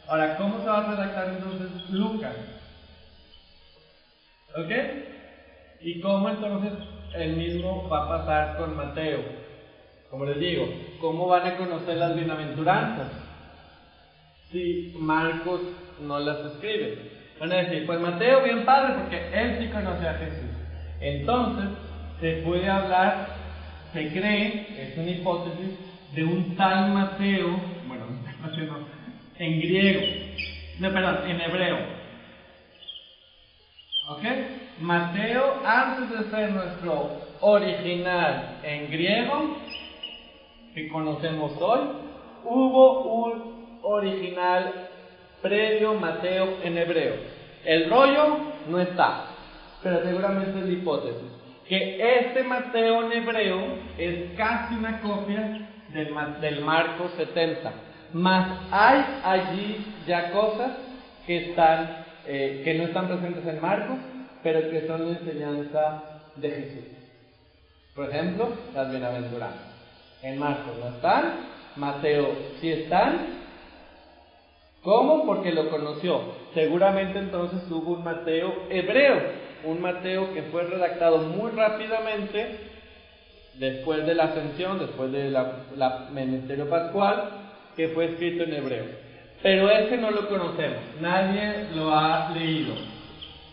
Ahora, 0.08 0.38
¿cómo 0.38 0.60
se 0.60 0.66
va 0.66 0.78
a 0.78 0.90
redactar 0.90 1.28
entonces 1.28 1.90
Lucas? 1.90 2.34
¿Ok? 4.56 5.19
¿Y 5.82 6.00
cómo 6.00 6.28
entonces 6.28 6.72
el 7.14 7.36
mismo 7.36 7.88
va 7.88 8.04
a 8.04 8.18
pasar 8.18 8.56
con 8.58 8.76
Mateo? 8.76 9.20
Como 10.10 10.26
les 10.26 10.38
digo, 10.38 10.68
¿cómo 11.00 11.26
van 11.26 11.46
a 11.46 11.56
conocer 11.56 11.96
las 11.96 12.14
bienaventuranzas? 12.14 13.08
Si 14.50 14.94
Marcos 14.98 15.60
no 16.00 16.18
las 16.18 16.38
escribe. 16.52 17.10
Van 17.38 17.52
a 17.52 17.56
decir, 17.56 17.86
pues 17.86 17.98
Mateo 17.98 18.42
bien 18.42 18.64
padre 18.66 18.94
porque 18.98 19.30
él 19.32 19.56
sí 19.58 19.68
conoce 19.68 20.06
a 20.06 20.14
Jesús. 20.14 20.50
Entonces, 21.00 21.70
se 22.20 22.32
puede 22.42 22.68
hablar, 22.68 23.28
se 23.94 24.08
cree, 24.08 24.66
es 24.78 24.98
una 24.98 25.10
hipótesis, 25.10 25.78
de 26.14 26.24
un 26.24 26.56
tal 26.56 26.90
Mateo, 26.90 27.58
bueno, 27.88 28.04
en 29.38 29.60
griego, 29.60 30.00
no, 30.80 30.92
perdón, 30.92 31.18
en 31.26 31.40
hebreo. 31.40 31.99
¿Ok? 34.08 34.22
Mateo, 34.80 35.60
antes 35.64 36.10
de 36.10 36.30
ser 36.30 36.50
nuestro 36.52 37.10
original 37.40 38.58
en 38.62 38.90
griego, 38.90 39.56
que 40.74 40.88
conocemos 40.88 41.52
hoy, 41.60 41.80
hubo 42.44 43.24
un 43.24 43.78
original 43.82 44.88
previo 45.42 45.94
Mateo 45.94 46.58
en 46.62 46.78
hebreo. 46.78 47.14
El 47.64 47.90
rollo 47.90 48.38
no 48.68 48.80
está, 48.80 49.26
pero 49.82 50.02
seguramente 50.02 50.58
es 50.58 50.66
la 50.66 50.72
hipótesis. 50.72 51.30
Que 51.68 52.18
este 52.20 52.42
Mateo 52.42 53.04
en 53.04 53.12
hebreo 53.12 53.60
es 53.96 54.32
casi 54.36 54.74
una 54.74 55.00
copia 55.00 55.68
del, 55.92 56.14
del 56.40 56.64
Marco 56.64 57.08
70. 57.16 57.72
Más 58.12 58.58
hay 58.72 59.04
allí 59.22 59.86
ya 60.06 60.32
cosas 60.32 60.72
que, 61.26 61.50
están, 61.50 61.99
eh, 62.26 62.62
que 62.64 62.74
no 62.74 62.84
están 62.84 63.08
presentes 63.08 63.46
en 63.46 63.60
Marcos, 63.60 63.98
pero 64.42 64.70
que 64.70 64.86
son 64.86 65.06
la 65.06 65.18
enseñanza 65.18 66.02
de 66.36 66.50
Jesús. 66.50 66.84
Por 67.94 68.08
ejemplo, 68.08 68.48
las 68.74 68.90
bienaventuranzas. 68.90 69.70
En 70.22 70.38
Marcos 70.38 70.74
no 70.78 70.88
están, 70.88 71.34
Mateo 71.76 72.28
sí 72.60 72.70
están. 72.70 73.40
¿Cómo? 74.82 75.26
Porque 75.26 75.52
lo 75.52 75.70
conoció. 75.70 76.20
Seguramente 76.54 77.18
entonces 77.18 77.70
hubo 77.70 77.94
un 77.94 78.04
Mateo 78.04 78.52
hebreo, 78.70 79.20
un 79.64 79.80
Mateo 79.80 80.32
que 80.32 80.42
fue 80.44 80.64
redactado 80.64 81.18
muy 81.18 81.50
rápidamente 81.52 82.58
después 83.54 84.06
de 84.06 84.14
la 84.14 84.24
ascensión, 84.24 84.78
después 84.78 85.12
del 85.12 85.32
la 85.32 86.08
ministerio 86.12 86.68
pascual, 86.68 87.30
que 87.76 87.88
fue 87.88 88.06
escrito 88.06 88.44
en 88.44 88.54
hebreo. 88.54 89.09
Pero 89.42 89.70
ese 89.70 89.96
no 89.96 90.10
lo 90.10 90.28
conocemos, 90.28 90.82
nadie 91.00 91.68
lo 91.74 91.94
ha 91.94 92.30
leído. 92.30 92.74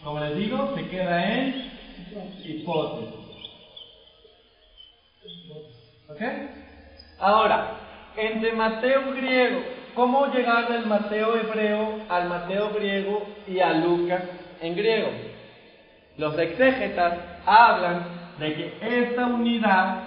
Como 0.03 0.19
les 0.19 0.37
digo, 0.37 0.73
se 0.75 0.87
queda 0.89 1.33
en 1.33 1.71
hipótesis. 2.43 3.15
¿Ok? 6.09 6.21
Ahora, 7.19 7.71
entre 8.17 8.51
Mateo 8.53 9.13
griego, 9.13 9.61
¿cómo 9.95 10.27
llegar 10.27 10.67
del 10.69 10.85
Mateo 10.85 11.37
hebreo 11.37 11.99
al 12.09 12.27
Mateo 12.27 12.71
griego 12.73 13.25
y 13.47 13.59
a 13.59 13.73
Lucas 13.73 14.23
en 14.61 14.75
griego? 14.75 15.09
Los 16.17 16.37
exégetas 16.37 17.13
hablan 17.45 18.05
de 18.39 18.53
que 18.55 18.77
esta 18.81 19.25
unidad 19.25 20.03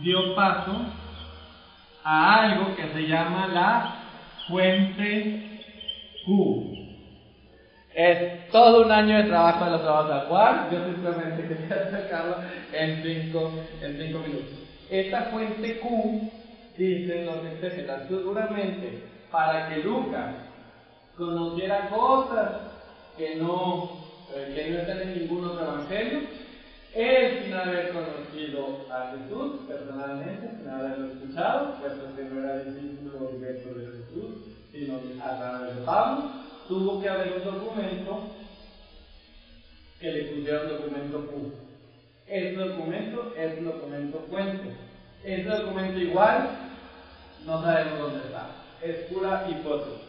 dio 0.00 0.34
paso 0.34 0.76
a 2.04 2.40
algo 2.42 2.76
que 2.76 2.88
se 2.88 3.08
llama 3.08 3.46
la 3.48 4.03
fuente 4.48 5.60
Q. 6.24 6.74
Es 7.94 8.50
todo 8.50 8.84
un 8.84 8.90
año 8.90 9.16
de 9.18 9.24
trabajo 9.24 9.64
de 9.64 9.70
los 9.70 9.82
trabajos 9.82 10.14
de 10.14 10.28
Juan. 10.28 10.68
Yo 10.72 10.84
simplemente 10.84 11.48
quería 11.48 11.90
sacarlo 11.90 12.36
en 12.72 13.02
cinco, 13.02 13.52
en 13.80 13.96
cinco 13.98 14.18
minutos. 14.18 14.58
Esta 14.90 15.22
fuente 15.24 15.78
Q, 15.78 16.30
dicen 16.76 17.26
los 17.26 17.44
exégetas, 17.46 18.08
seguramente 18.08 19.02
para 19.30 19.68
que 19.68 19.82
Lucas 19.82 20.34
conociera 21.16 21.88
cosas 21.88 22.50
que 23.16 23.36
no, 23.36 23.90
eh, 24.34 24.52
que 24.54 24.70
no 24.70 24.78
están 24.78 25.00
en 25.02 25.18
ningún 25.20 25.44
otro 25.44 25.64
evangelio, 25.64 26.20
él 26.94 27.42
sin 27.44 27.54
haber 27.54 27.92
conocido 27.92 28.86
a 28.90 29.12
Jesús 29.12 29.60
personalmente, 29.66 30.56
sin 30.58 30.68
haberlo 30.68 31.12
escuchado, 31.12 31.74
puesto 31.80 32.14
que 32.16 32.24
no 32.24 32.40
era 32.40 32.62
discípulo 32.62 33.32
directo 33.32 33.74
de 33.74 33.86
Jesús, 33.86 34.34
sino 34.70 35.00
a 35.22 35.38
través 35.38 35.76
de 35.76 35.82
Pablo, 35.82 36.30
tuvo 36.68 37.00
que 37.00 37.08
haber 37.08 37.32
un 37.32 37.44
documento 37.44 38.22
que 40.00 40.12
le 40.12 40.22
pusiera 40.24 40.62
un 40.62 40.68
documento 40.68 41.26
Q. 41.26 41.52
Ese 42.26 42.54
documento 42.54 43.34
es 43.36 43.58
un 43.58 43.64
documento 43.64 44.26
fuente. 44.30 44.76
Ese 45.24 45.48
documento 45.48 45.98
igual 45.98 46.48
no 47.44 47.62
sabemos 47.62 47.98
dónde 47.98 48.18
está. 48.26 48.50
Es 48.82 48.96
pura 49.12 49.46
hipótesis. 49.50 50.00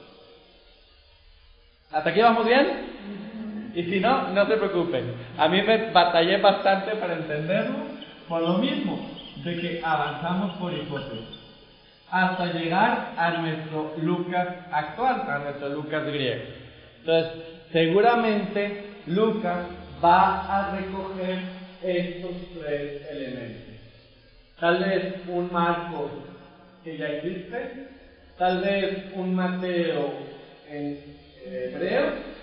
¿Hasta 1.92 2.10
aquí 2.10 2.22
vamos 2.22 2.46
bien? 2.46 3.35
Y 3.76 3.84
si 3.84 4.00
no, 4.00 4.30
no 4.30 4.48
se 4.48 4.56
preocupen. 4.56 5.14
A 5.38 5.50
mí 5.50 5.62
me 5.62 5.92
batallé 5.92 6.38
bastante 6.38 6.96
para 6.96 7.14
entenderlo 7.16 7.76
por 8.28 8.42
lo 8.42 8.58
mismo, 8.58 9.10
de 9.44 9.60
que 9.60 9.82
avanzamos 9.84 10.58
por 10.58 10.74
hipótesis. 10.74 11.42
Hasta 12.10 12.54
llegar 12.54 13.14
a 13.18 13.32
nuestro 13.32 13.94
Lucas 14.02 14.48
actual, 14.72 15.24
a 15.28 15.40
nuestro 15.40 15.70
Lucas 15.70 16.06
griego. 16.06 16.44
Entonces, 17.00 17.44
seguramente 17.72 18.86
Lucas 19.08 19.66
va 20.04 20.46
a 20.46 20.76
recoger 20.78 21.40
estos 21.84 22.32
tres 22.58 23.02
elementos. 23.12 23.76
Tal 24.60 24.84
vez 24.84 25.16
un 25.28 25.52
Marcos 25.52 26.12
que 26.84 26.98
ya 26.98 27.08
existe, 27.08 27.90
tal 28.38 28.62
vez 28.62 29.12
un 29.16 29.36
Mateo 29.36 30.14
en 30.70 31.00
hebreo, 31.46 32.35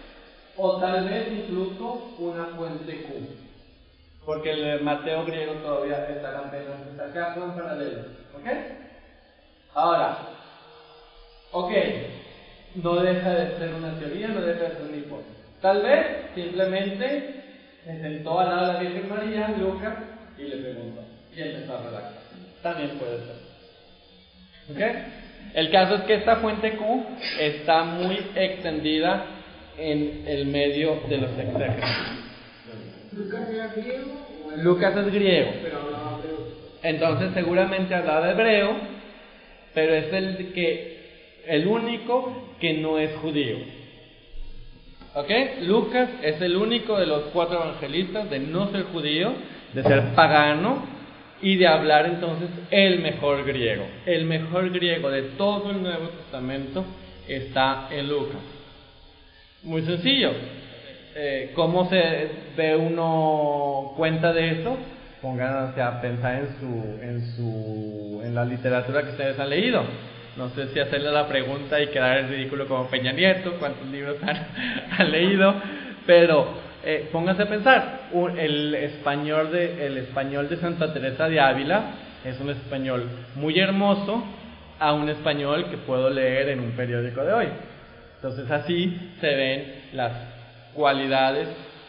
o 0.56 0.76
tal 0.78 1.08
vez 1.08 1.28
incluso 1.32 2.14
una 2.18 2.46
fuente 2.56 3.02
Q. 3.02 3.12
Porque 4.24 4.50
el 4.50 4.82
Mateo 4.82 5.24
griego 5.24 5.54
todavía 5.54 6.06
está 6.08 6.38
apenas 6.38 6.86
está 6.90 7.04
acá, 7.06 7.34
son 7.34 7.54
paralelos. 7.54 8.06
¿Ok? 8.36 8.48
Ahora, 9.74 10.18
ok, 11.50 11.72
no 12.76 12.96
deja 12.96 13.30
de 13.30 13.58
ser 13.58 13.74
una 13.74 13.98
teoría, 13.98 14.28
no 14.28 14.40
deja 14.42 14.62
de 14.62 14.74
ser 14.76 14.82
una 14.82 14.96
hipótesis. 14.96 15.36
Tal 15.60 15.82
vez 15.82 16.06
simplemente 16.34 17.42
se 17.84 18.00
sentó 18.00 18.38
al 18.38 18.48
lado 18.48 18.66
de 18.66 18.72
la 18.72 18.80
Virgen 18.80 19.08
María, 19.08 19.48
Lucas, 19.58 19.94
y 20.38 20.42
le 20.42 20.56
preguntó. 20.56 21.02
Y 21.34 21.40
empezó 21.40 21.76
a 21.76 21.82
redactar. 21.82 22.22
También 22.62 22.98
puede 22.98 23.18
ser. 23.18 23.36
¿Ok? 24.70 24.96
El 25.54 25.70
caso 25.70 25.96
es 25.96 26.02
que 26.02 26.14
esta 26.14 26.36
fuente 26.36 26.76
Q 26.76 27.04
está 27.38 27.82
muy 27.84 28.24
extendida 28.34 29.24
en 29.82 30.24
el 30.26 30.46
medio 30.46 31.00
de 31.08 31.18
los 31.18 31.30
exégetas. 31.30 31.90
¿Lucas 34.62 34.96
es 34.96 35.12
griego. 35.12 35.50
Entonces 36.82 37.30
seguramente 37.34 37.94
hablaba 37.94 38.30
hebreo, 38.30 38.74
pero 39.74 39.94
es 39.94 40.12
el 40.12 40.52
que 40.52 41.02
el 41.46 41.66
único 41.66 42.54
que 42.60 42.74
no 42.74 42.98
es 42.98 43.14
judío. 43.16 43.56
¿Ok? 45.14 45.30
Lucas 45.62 46.08
es 46.22 46.40
el 46.40 46.56
único 46.56 46.98
de 46.98 47.06
los 47.06 47.24
cuatro 47.32 47.62
evangelistas 47.62 48.30
de 48.30 48.38
no 48.38 48.70
ser 48.70 48.84
judío, 48.84 49.32
de 49.74 49.82
ser 49.82 50.14
pagano 50.14 50.84
y 51.42 51.56
de 51.56 51.66
hablar 51.66 52.06
entonces 52.06 52.48
el 52.70 53.00
mejor 53.00 53.44
griego. 53.44 53.84
El 54.06 54.24
mejor 54.24 54.70
griego 54.70 55.10
de 55.10 55.22
todo 55.36 55.70
el 55.70 55.82
Nuevo 55.82 56.08
Testamento 56.08 56.84
está 57.28 57.88
en 57.90 58.08
Lucas. 58.08 58.51
Muy 59.64 59.82
sencillo. 59.82 60.32
Eh, 61.14 61.52
¿Cómo 61.54 61.88
se 61.88 62.30
ve 62.56 62.74
uno 62.74 63.92
cuenta 63.96 64.32
de 64.32 64.60
eso? 64.60 64.76
Pónganse 65.20 65.80
a 65.80 66.00
pensar 66.00 66.34
en 66.34 66.48
su, 66.58 67.00
en 67.00 67.36
su, 67.36 68.22
en 68.24 68.34
la 68.34 68.44
literatura 68.44 69.04
que 69.04 69.10
ustedes 69.10 69.38
han 69.38 69.50
leído. 69.50 69.84
No 70.36 70.48
sé 70.48 70.66
si 70.68 70.80
hacerle 70.80 71.12
la 71.12 71.28
pregunta 71.28 71.80
y 71.80 71.88
quedar 71.88 72.18
en 72.18 72.30
ridículo 72.30 72.66
como 72.66 72.88
Peña 72.88 73.12
Nieto, 73.12 73.52
cuántos 73.60 73.86
libros 73.86 74.16
han, 74.22 74.48
han 74.98 75.12
leído, 75.12 75.54
pero 76.06 76.48
eh, 76.82 77.08
pónganse 77.12 77.42
a 77.42 77.48
pensar. 77.48 78.00
el 78.36 78.74
español 78.74 79.52
de, 79.52 79.86
el 79.86 79.98
español 79.98 80.48
de 80.48 80.56
Santa 80.56 80.92
Teresa 80.92 81.28
de 81.28 81.38
Ávila 81.38 81.82
es 82.24 82.40
un 82.40 82.50
español 82.50 83.08
muy 83.36 83.60
hermoso 83.60 84.24
a 84.80 84.92
un 84.92 85.08
español 85.08 85.66
que 85.70 85.76
puedo 85.76 86.10
leer 86.10 86.48
en 86.48 86.58
un 86.58 86.72
periódico 86.72 87.22
de 87.22 87.32
hoy. 87.32 87.46
Entonces 88.22 88.48
así 88.52 89.14
se 89.20 89.34
ven 89.34 89.82
las 89.94 90.12
cualidades, 90.74 91.48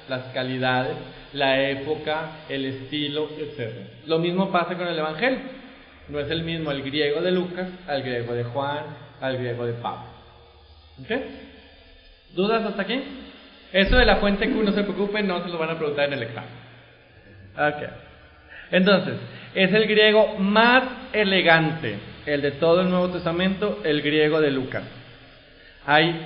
las 0.09 0.23
calidades, 0.33 0.95
la 1.33 1.61
época, 1.69 2.39
el 2.49 2.65
estilo, 2.65 3.29
etc. 3.37 3.71
Lo 4.07 4.17
mismo 4.17 4.51
pasa 4.51 4.75
con 4.75 4.87
el 4.87 4.97
Evangelio. 4.97 5.41
No 6.09 6.19
es 6.19 6.31
el 6.31 6.41
mismo 6.41 6.71
el 6.71 6.81
griego 6.81 7.21
de 7.21 7.31
Lucas 7.31 7.67
al 7.87 8.01
griego 8.01 8.33
de 8.33 8.45
Juan, 8.45 8.83
al 9.21 9.37
griego 9.37 9.63
de 9.67 9.73
Pablo. 9.73 10.05
¿Ok? 11.03 11.11
¿Dudas 12.33 12.65
hasta 12.65 12.81
aquí? 12.81 12.99
Eso 13.71 13.95
de 13.95 14.05
la 14.05 14.15
fuente 14.15 14.49
Q, 14.49 14.63
no 14.63 14.71
se 14.71 14.81
preocupen, 14.81 15.27
no 15.27 15.43
se 15.43 15.49
lo 15.49 15.59
van 15.59 15.69
a 15.69 15.77
preguntar 15.77 16.05
en 16.07 16.13
el 16.13 16.23
examen. 16.23 16.49
Ok. 17.55 17.89
Entonces, 18.71 19.19
es 19.53 19.71
el 19.71 19.85
griego 19.85 20.35
más 20.39 20.83
elegante, 21.13 21.99
el 22.25 22.41
de 22.41 22.51
todo 22.53 22.81
el 22.81 22.89
Nuevo 22.89 23.09
Testamento, 23.09 23.81
el 23.83 24.01
griego 24.01 24.41
de 24.41 24.49
Lucas. 24.49 24.83
Hay 25.85 26.25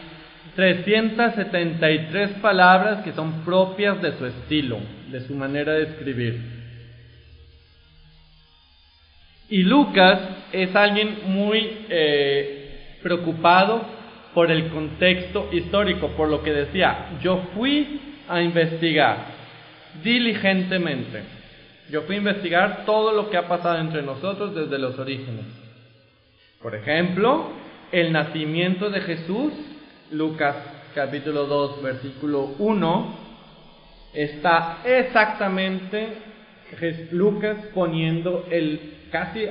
373 0.55 2.31
palabras 2.41 3.03
que 3.03 3.13
son 3.13 3.43
propias 3.45 4.01
de 4.01 4.17
su 4.17 4.25
estilo, 4.25 4.79
de 5.11 5.21
su 5.21 5.35
manera 5.35 5.73
de 5.73 5.83
escribir. 5.83 6.57
Y 9.49 9.63
Lucas 9.63 10.19
es 10.51 10.75
alguien 10.75 11.19
muy 11.27 11.85
eh, 11.89 12.97
preocupado 13.01 13.81
por 14.33 14.51
el 14.51 14.67
contexto 14.69 15.49
histórico, 15.51 16.09
por 16.09 16.27
lo 16.27 16.43
que 16.43 16.51
decía, 16.51 17.09
yo 17.21 17.43
fui 17.55 18.01
a 18.27 18.41
investigar 18.41 19.37
diligentemente. 20.03 21.23
Yo 21.89 22.01
fui 22.01 22.15
a 22.15 22.19
investigar 22.19 22.83
todo 22.85 23.13
lo 23.13 23.29
que 23.29 23.37
ha 23.37 23.47
pasado 23.47 23.79
entre 23.79 24.01
nosotros 24.01 24.53
desde 24.53 24.77
los 24.77 24.99
orígenes. 24.99 25.45
Por 26.61 26.75
ejemplo, 26.75 27.51
el 27.91 28.11
nacimiento 28.11 28.89
de 28.89 29.01
Jesús, 29.01 29.53
Lucas 30.11 30.55
capítulo 30.93 31.45
2, 31.45 31.81
versículo 31.83 32.55
1, 32.59 33.15
está 34.13 34.79
exactamente 34.85 36.07
Lucas 37.11 37.57
poniendo 37.73 38.45
el 38.49 38.93
casi, 39.11 39.45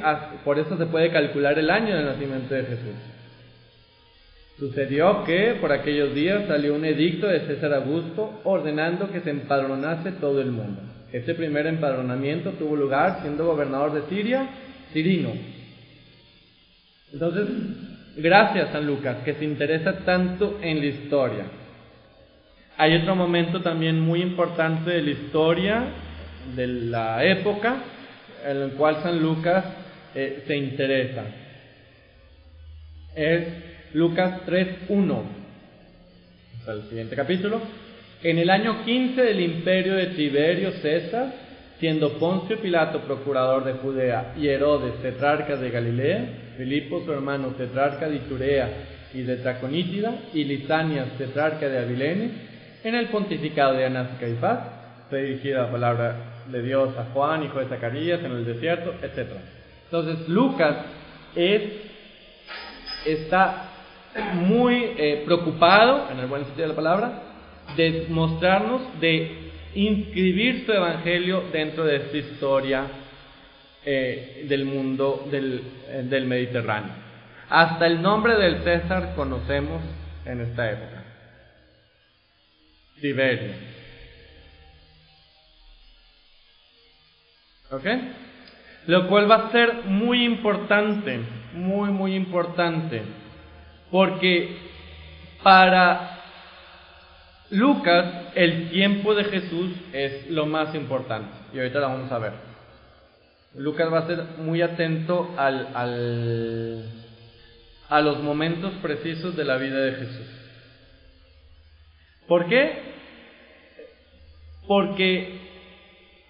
por 0.45 0.59
eso 0.59 0.76
se 0.76 0.87
puede 0.87 1.11
calcular 1.11 1.59
el 1.59 1.70
año 1.70 1.97
del 1.97 2.07
nacimiento 2.07 2.55
de 2.55 2.64
Jesús. 2.64 2.95
Sucedió 4.59 5.24
que 5.24 5.57
por 5.61 5.70
aquellos 5.72 6.14
días 6.14 6.47
salió 6.49 6.74
un 6.74 6.84
edicto 6.84 7.26
de 7.26 7.41
César 7.41 7.74
Augusto 7.74 8.41
ordenando 8.45 9.11
que 9.11 9.20
se 9.20 9.30
empadronase 9.30 10.12
todo 10.12 10.41
el 10.41 10.51
mundo. 10.51 10.80
Este 11.12 11.34
primer 11.34 11.66
empadronamiento 11.66 12.51
tuvo 12.53 12.74
lugar 12.74 13.20
siendo 13.20 13.47
gobernador 13.47 13.93
de 13.93 14.09
Siria, 14.09 14.49
Cirino. 14.93 15.32
Entonces, 17.12 17.49
gracias 18.17 18.73
San 18.73 18.87
Lucas, 18.87 19.19
que 19.25 19.35
se 19.35 19.45
interesa 19.45 19.99
tanto 20.05 20.59
en 20.62 20.81
la 20.81 20.87
historia. 20.87 21.45
Hay 22.79 22.97
otro 22.97 23.14
momento 23.14 23.62
también 23.62 24.01
muy 24.01 24.21
importante 24.21 24.91
de 24.91 25.03
la 25.03 25.11
historia 25.11 25.85
de 26.55 26.67
la 26.67 27.25
época 27.25 27.77
en 28.45 28.57
el 28.59 28.71
cual 28.73 29.03
San 29.03 29.21
Lucas 29.21 29.64
eh, 30.14 30.45
se 30.47 30.57
interesa. 30.57 31.25
Es 33.14 33.47
Lucas 33.95 34.41
3.1. 34.47 35.23
El 36.69 36.83
siguiente 36.89 37.17
capítulo. 37.17 37.61
En 38.23 38.39
el 38.39 38.51
año 38.51 38.85
15 38.85 39.23
del 39.23 39.41
imperio 39.41 39.95
de 39.95 40.07
Tiberio 40.07 40.73
César, 40.73 41.33
siendo 41.79 42.18
Poncio 42.18 42.61
Pilato 42.61 43.01
procurador 43.01 43.64
de 43.64 43.74
Judea 43.74 44.35
y 44.37 44.49
Herodes 44.49 44.95
tetrarca 45.03 45.57
de 45.57 45.70
Galilea, 45.70 46.29
Filipo 46.57 47.03
su 47.05 47.12
hermano 47.12 47.49
tetrarca 47.49 48.09
de 48.09 48.16
Iturea 48.16 48.68
y 49.12 49.22
de 49.22 49.37
Traconítida, 49.37 50.14
y 50.33 50.45
Lisanias 50.45 51.09
tetrarca 51.18 51.68
de 51.68 51.79
Abilene, 51.79 52.31
en 52.83 52.95
el 52.95 53.09
pontificado 53.09 53.74
de 53.74 53.85
Anás 53.85 54.09
y 54.16 54.20
Caifás, 54.20 54.61
fue 55.11 55.22
dirigida 55.22 55.62
la 55.62 55.72
palabra 55.72 56.16
de 56.51 56.62
Dios 56.62 56.97
a 56.97 57.05
Juan, 57.12 57.45
hijo 57.45 57.59
de 57.59 57.66
Zacarías, 57.66 58.20
en 58.20 58.33
el 58.33 58.45
desierto, 58.45 58.95
etc. 59.03 59.33
Entonces 59.85 60.29
Lucas 60.29 60.77
es, 61.35 61.62
está 63.05 63.70
muy 64.35 64.93
eh, 64.97 65.22
preocupado, 65.24 66.09
en 66.11 66.20
el 66.20 66.27
buen 66.27 66.45
sentido 66.45 66.68
de 66.68 66.74
la 66.74 66.77
palabra, 66.77 67.22
de 67.77 68.07
mostrarnos, 68.09 68.83
de 69.01 69.45
inscribir 69.77 70.64
su 70.64 70.72
evangelio 70.72 71.45
dentro 71.53 71.85
de 71.85 71.97
esta 71.97 72.16
historia 72.16 72.87
eh, 73.85 74.45
del 74.49 74.64
mundo 74.64 75.29
del, 75.31 75.62
eh, 75.89 76.03
del 76.05 76.27
Mediterráneo. 76.27 76.93
Hasta 77.49 77.87
el 77.87 78.03
nombre 78.03 78.37
del 78.37 78.64
César 78.64 79.14
conocemos 79.14 79.83
en 80.24 80.41
esta 80.41 80.70
época. 80.70 81.05
Tiberio. 83.01 83.53
¿Ok? 87.70 87.87
Lo 88.87 89.09
cual 89.09 89.31
va 89.31 89.49
a 89.49 89.53
ser 89.53 89.85
muy 89.85 90.24
importante, 90.24 91.20
muy, 91.53 91.91
muy 91.91 92.14
importante 92.14 93.03
porque 93.91 94.57
para 95.43 96.16
Lucas 97.51 98.32
el 98.34 98.70
tiempo 98.70 99.14
de 99.14 99.24
Jesús 99.24 99.70
es 99.92 100.30
lo 100.30 100.47
más 100.47 100.74
importante. 100.74 101.30
Y 101.53 101.59
ahorita 101.59 101.80
lo 101.80 101.88
vamos 101.88 102.11
a 102.12 102.18
ver. 102.18 102.32
Lucas 103.55 103.92
va 103.92 104.01
a 104.01 104.07
ser 104.07 104.24
muy 104.38 104.61
atento 104.62 105.34
a 105.38 105.86
los 108.03 108.22
momentos 108.22 108.72
precisos 108.82 109.36
de 109.36 109.44
la 109.44 109.57
vida 109.57 109.78
de 109.78 109.92
Jesús. 109.92 110.26
¿Por 112.26 112.49
qué? 112.49 112.97
Porque 114.66 115.38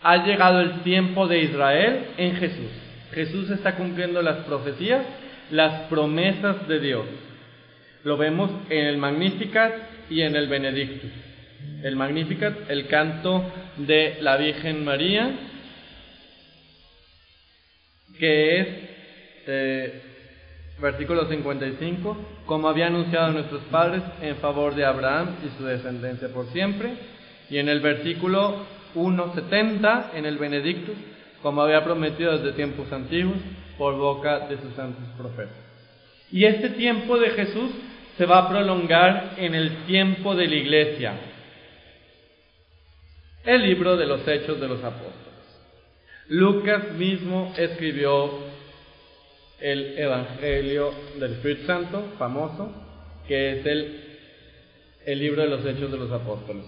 ha 0.03 0.19
llegado 0.25 0.61
el 0.61 0.83
tiempo 0.83 1.27
de 1.27 1.41
Israel 1.41 2.09
en 2.19 2.37
Jesús. 2.37 2.71
Jesús 3.13 3.51
está 3.51 3.77
cumpliendo 3.77 4.21
las 4.21 4.45
profecías, 4.45 5.05
las 5.51 5.89
promesas 5.89 6.69
de 6.69 6.81
Dios. 6.81 7.07
Lo 8.05 8.17
vemos 8.19 8.51
en 8.69 8.87
el 8.87 8.99
Magnificat 8.99 9.73
y 10.11 10.23
en 10.23 10.37
el 10.37 10.49
Benedictus. 10.49 11.11
El 11.83 11.97
Magnificat, 11.97 12.71
el 12.71 12.87
canto 12.87 13.45
de 13.77 14.19
la 14.21 14.37
Virgen 14.37 14.85
María, 14.85 15.31
que 18.19 18.61
es 18.61 18.69
eh, 19.47 20.03
versículo 20.81 21.29
55, 21.29 22.17
como 22.47 22.69
había 22.69 22.87
anunciado 22.87 23.33
nuestros 23.33 23.63
padres 23.65 24.03
en 24.21 24.37
favor 24.37 24.75
de 24.75 24.85
Abraham 24.85 25.37
y 25.45 25.59
su 25.59 25.65
descendencia 25.65 26.29
por 26.29 26.47
siempre. 26.53 26.95
Y 27.49 27.59
en 27.59 27.69
el 27.69 27.81
versículo 27.81 28.67
1.70, 28.95 30.15
en 30.15 30.27
el 30.27 30.39
Benedictus, 30.39 30.97
como 31.43 31.63
había 31.63 31.85
prometido 31.85 32.37
desde 32.37 32.57
tiempos 32.57 32.91
antiguos 32.93 33.37
por 33.79 33.95
boca 33.97 34.41
de 34.49 34.57
sus 34.59 34.75
santos 34.75 35.05
profetas. 35.17 35.55
Y 36.33 36.45
este 36.45 36.71
tiempo 36.71 37.19
de 37.19 37.31
Jesús 37.31 37.71
se 38.17 38.27
va 38.27 38.39
a 38.39 38.49
prolongar 38.49 39.35
en 39.37 39.55
el 39.55 39.85
tiempo 39.85 40.35
de 40.35 40.47
la 40.47 40.55
iglesia. 40.55 41.15
El 43.45 43.63
libro 43.63 43.97
de 43.97 44.07
los 44.07 44.27
Hechos 44.27 44.61
de 44.61 44.69
los 44.69 44.83
Apóstoles. 44.83 45.17
Lucas 46.29 46.93
mismo 46.93 47.55
escribió 47.57 48.31
el 49.61 49.99
Evangelio 49.99 50.93
del 51.19 51.35
Espíritu 51.35 51.67
Santo, 51.67 52.15
famoso, 52.19 52.73
que 53.29 53.61
es 53.61 53.67
el, 53.67 54.19
el 55.05 55.19
libro 55.19 55.43
de 55.43 55.49
los 55.49 55.65
Hechos 55.65 55.93
de 55.93 55.99
los 55.99 56.11
Apóstoles. 56.11 56.65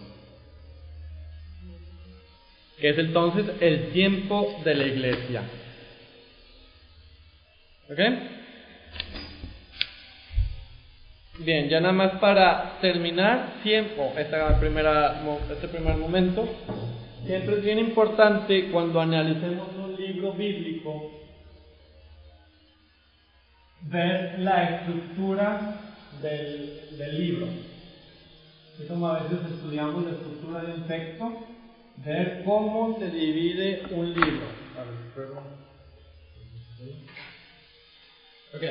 Que 2.79 2.91
es 2.91 2.99
entonces 2.99 3.47
el 3.61 3.91
tiempo 3.91 4.61
de 4.65 4.75
la 4.75 4.85
iglesia. 4.85 5.43
¿Ok? 7.91 7.99
Bien, 11.39 11.69
ya 11.69 11.79
nada 11.79 11.93
más 11.93 12.13
para 12.21 12.79
terminar, 12.81 13.61
tiempo, 13.63 14.13
esta 14.19 14.59
primera, 14.59 15.23
este 15.53 15.69
primer 15.69 15.97
momento, 15.97 16.49
siempre 17.25 17.59
es 17.59 17.65
bien 17.65 17.79
importante 17.79 18.71
cuando 18.73 19.01
analicemos 19.01 19.69
un 19.77 19.95
libro 19.95 20.33
bíblico 20.33 21.13
ver 23.83 24.41
la 24.41 24.79
estructura 24.79 25.77
del, 26.21 26.99
del 26.99 27.21
libro. 27.21 27.47
Es 28.81 28.87
como 28.89 29.07
a 29.07 29.23
veces 29.23 29.39
estudiamos 29.53 30.05
la 30.07 30.11
estructura 30.11 30.63
de 30.63 30.73
un 30.73 30.89
texto, 30.89 31.47
ver 31.99 32.43
cómo 32.45 32.99
se 32.99 33.11
divide 33.11 33.83
un 33.93 34.13
libro. 34.13 34.47
Ok, 38.55 38.63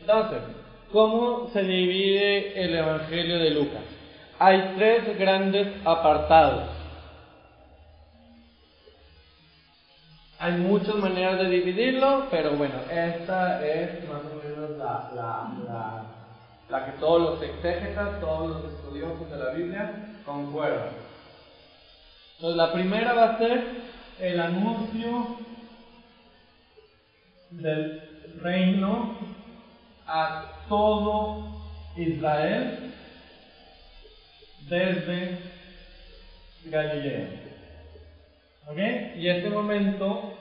entonces, 0.00 0.59
¿Cómo 0.92 1.48
se 1.52 1.62
divide 1.62 2.64
el 2.64 2.74
Evangelio 2.74 3.38
de 3.38 3.50
Lucas? 3.50 3.82
Hay 4.40 4.74
tres 4.76 5.16
grandes 5.16 5.68
apartados. 5.84 6.68
Hay 10.40 10.54
muchas 10.54 10.96
maneras 10.96 11.38
de 11.38 11.48
dividirlo, 11.48 12.26
pero 12.30 12.56
bueno, 12.56 12.74
esta 12.90 13.64
es 13.64 14.08
más 14.08 14.22
o 14.22 14.42
menos 14.42 14.70
la, 14.78 15.10
la, 15.14 16.02
la, 16.68 16.86
que 16.86 16.92
todos 16.98 17.20
los 17.20 17.42
exégetas, 17.42 18.18
todos 18.18 18.62
los 18.62 18.72
estudiosos 18.72 19.30
de 19.30 19.36
la 19.36 19.50
Biblia 19.50 19.92
concuerdan. 20.24 20.88
Entonces, 22.36 22.56
la 22.56 22.72
primera 22.72 23.12
va 23.12 23.24
a 23.24 23.38
ser 23.38 23.64
el 24.18 24.40
anuncio 24.40 25.36
del 27.50 28.02
reino 28.40 29.14
a 30.12 30.66
todo 30.68 31.44
Israel 31.96 32.92
desde 34.68 35.38
Galilea. 36.64 37.28
¿Ok? 38.66 38.78
Y 39.16 39.28
este 39.28 39.50
momento 39.50 40.34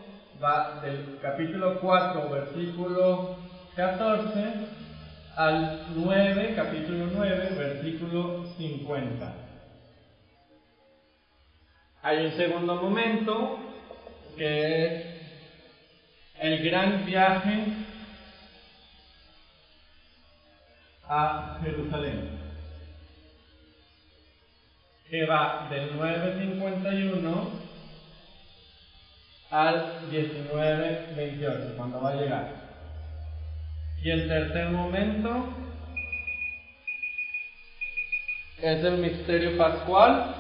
va 0.44 0.82
del 0.82 1.20
capítulo 1.22 1.80
4, 1.80 2.30
versículo 2.30 3.38
14 3.76 4.30
al 5.36 5.86
9, 5.96 6.54
capítulo 6.56 7.06
9, 7.14 7.50
versículo 7.56 8.46
50. 8.58 9.34
Hay 12.02 12.26
un 12.26 12.32
segundo 12.32 12.76
momento 12.76 13.60
que 14.36 14.86
es 14.86 15.06
el 16.40 16.64
gran 16.64 17.06
viaje 17.06 17.89
a 21.10 21.60
Jerusalén, 21.64 22.30
que 25.10 25.26
va 25.26 25.68
del 25.72 25.98
951 25.98 27.50
al 29.50 30.10
19-28, 30.12 31.76
cuando 31.76 32.02
va 32.02 32.12
a 32.12 32.16
llegar. 32.16 32.54
Y 34.04 34.12
el 34.12 34.28
tercer 34.28 34.70
momento 34.70 35.50
es 38.62 38.84
el 38.84 38.98
misterio 38.98 39.58
pascual. 39.58 40.36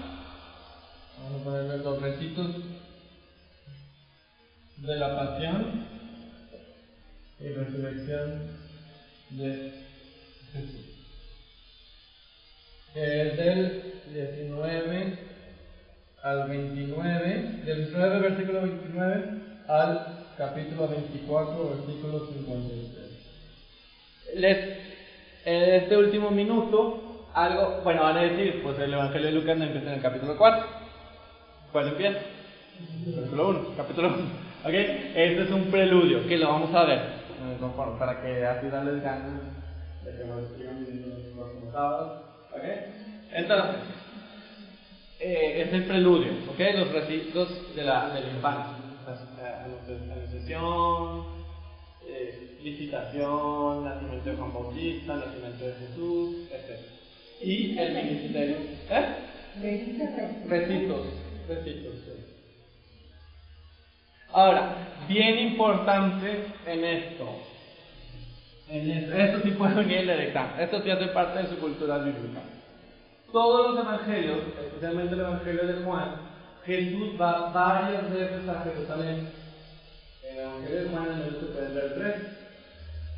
Vamos 1.17 1.41
a 1.41 1.43
ponerle 1.43 1.77
los 1.79 1.99
recitos 1.99 2.55
de 4.77 4.95
la 4.95 5.15
pasión 5.15 5.85
y 7.39 7.47
resurrección 7.49 8.41
de. 9.31 9.88
Es 12.95 13.37
del 13.37 13.93
19 14.11 15.17
al 16.23 16.49
29, 16.49 17.61
del 17.65 17.77
19 17.85 18.19
versículo 18.19 18.61
29 18.61 19.25
al 19.67 20.25
capítulo 20.37 20.87
24, 20.87 21.69
versículo 21.69 22.25
53. 22.25 23.09
Les, 24.35 24.57
en 25.45 25.83
este 25.83 25.97
último 25.97 26.31
minuto, 26.31 27.27
algo, 27.35 27.81
bueno, 27.83 28.01
van 28.01 28.17
a 28.17 28.23
decir, 28.23 28.63
pues 28.63 28.79
el 28.79 28.93
Evangelio 28.93 29.27
de 29.27 29.33
Lucas 29.33 29.57
no 29.57 29.65
empieza 29.65 29.89
en 29.89 29.93
el 29.93 30.01
capítulo 30.01 30.35
4. 30.35 30.65
¿Cuándo 31.71 31.91
empieza? 31.91 32.19
Capítulo 33.15 33.49
1, 33.49 33.73
capítulo 33.77 34.07
1. 34.07 34.17
¿Ok? 34.65 34.73
Este 34.73 35.43
es 35.43 35.51
un 35.51 35.65
preludio 35.65 36.27
que 36.27 36.37
lo 36.37 36.47
vamos 36.47 36.73
a 36.73 36.85
ver, 36.85 36.99
eh, 36.99 37.57
para 37.99 38.21
que 38.21 38.45
así 38.45 38.67
darles 38.67 39.03
ganas 39.03 39.68
de 40.11 40.17
que 40.17 40.25
nos 40.25 40.49
sigan 40.57 40.85
los 41.35 41.71
sábados. 41.71 42.23
¿Ok? 42.51 42.63
Entonces, 43.31 43.75
eh, 45.19 45.63
es 45.65 45.73
el 45.73 45.83
preludio, 45.85 46.31
¿ok? 46.49 46.59
Los 46.77 46.91
recitos 46.91 47.75
de 47.75 47.83
la, 47.83 48.09
de 48.09 48.21
la 48.21 48.29
infancia. 48.29 48.77
Anunciación, 49.65 51.25
eh, 52.07 52.57
visitación, 52.63 53.85
nacimiento 53.85 54.29
de 54.29 54.35
Juan 54.35 54.53
Bautista, 54.53 55.15
nacimiento 55.15 55.65
de 55.65 55.73
Jesús, 55.73 56.35
etc. 56.51 56.79
Y 57.41 57.77
el 57.77 57.93
ministerio. 57.93 58.55
¿Eh? 58.89 59.15
Recitos. 60.47 61.01
Recitos, 61.47 61.95
Ahora, 64.31 65.05
bien 65.07 65.39
importante 65.39 66.45
en 66.67 66.85
esto. 66.85 67.25
En 68.69 68.91
esto, 68.91 69.39
sí 69.43 69.51
puede 69.51 69.75
venir 69.75 70.09
el 70.09 70.19
examen. 70.21 70.59
Esto 70.59 70.81
sí 70.81 70.91
hace 70.91 71.07
parte 71.07 71.39
de 71.39 71.49
su 71.49 71.57
cultura 71.57 71.97
bíblica 71.99 72.41
todos 73.31 73.75
los 73.75 73.85
evangelios, 73.85 74.39
especialmente 74.59 75.13
el 75.13 75.21
evangelio 75.21 75.67
de 75.67 75.83
Juan, 75.83 76.15
Jesús 76.65 77.09
va 77.19 77.51
varias 77.51 78.11
veces 78.11 78.47
a 78.47 78.61
Jerusalén. 78.61 79.29
En 80.23 80.37
el 80.37 80.43
evangelio 80.43 80.83
de 80.83 80.89
Juan, 80.89 81.05
en 81.11 81.21
el 81.21 81.35
pueden 81.35 81.75
ver 81.75 81.93
tres. 81.95 82.15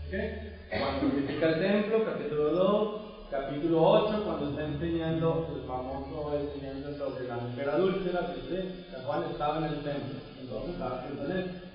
¿Okay? 0.08 0.80
Cuando 0.80 1.16
visita 1.16 1.50
el 1.50 1.60
templo, 1.60 2.06
capítulo 2.06 2.44
2, 2.52 3.02
capítulo 3.30 3.84
8, 3.84 4.24
cuando 4.26 4.50
está 4.50 4.66
enseñando 4.66 5.48
el 5.56 5.68
famoso 5.68 6.40
enseñanza 6.40 6.98
sobre 6.98 7.28
la 7.28 7.36
mujer 7.38 7.70
adúltera, 7.70 8.34
que 8.50 9.02
Juan 9.06 9.24
estaba 9.32 9.58
en 9.60 9.64
el 9.66 9.76
templo, 9.82 10.20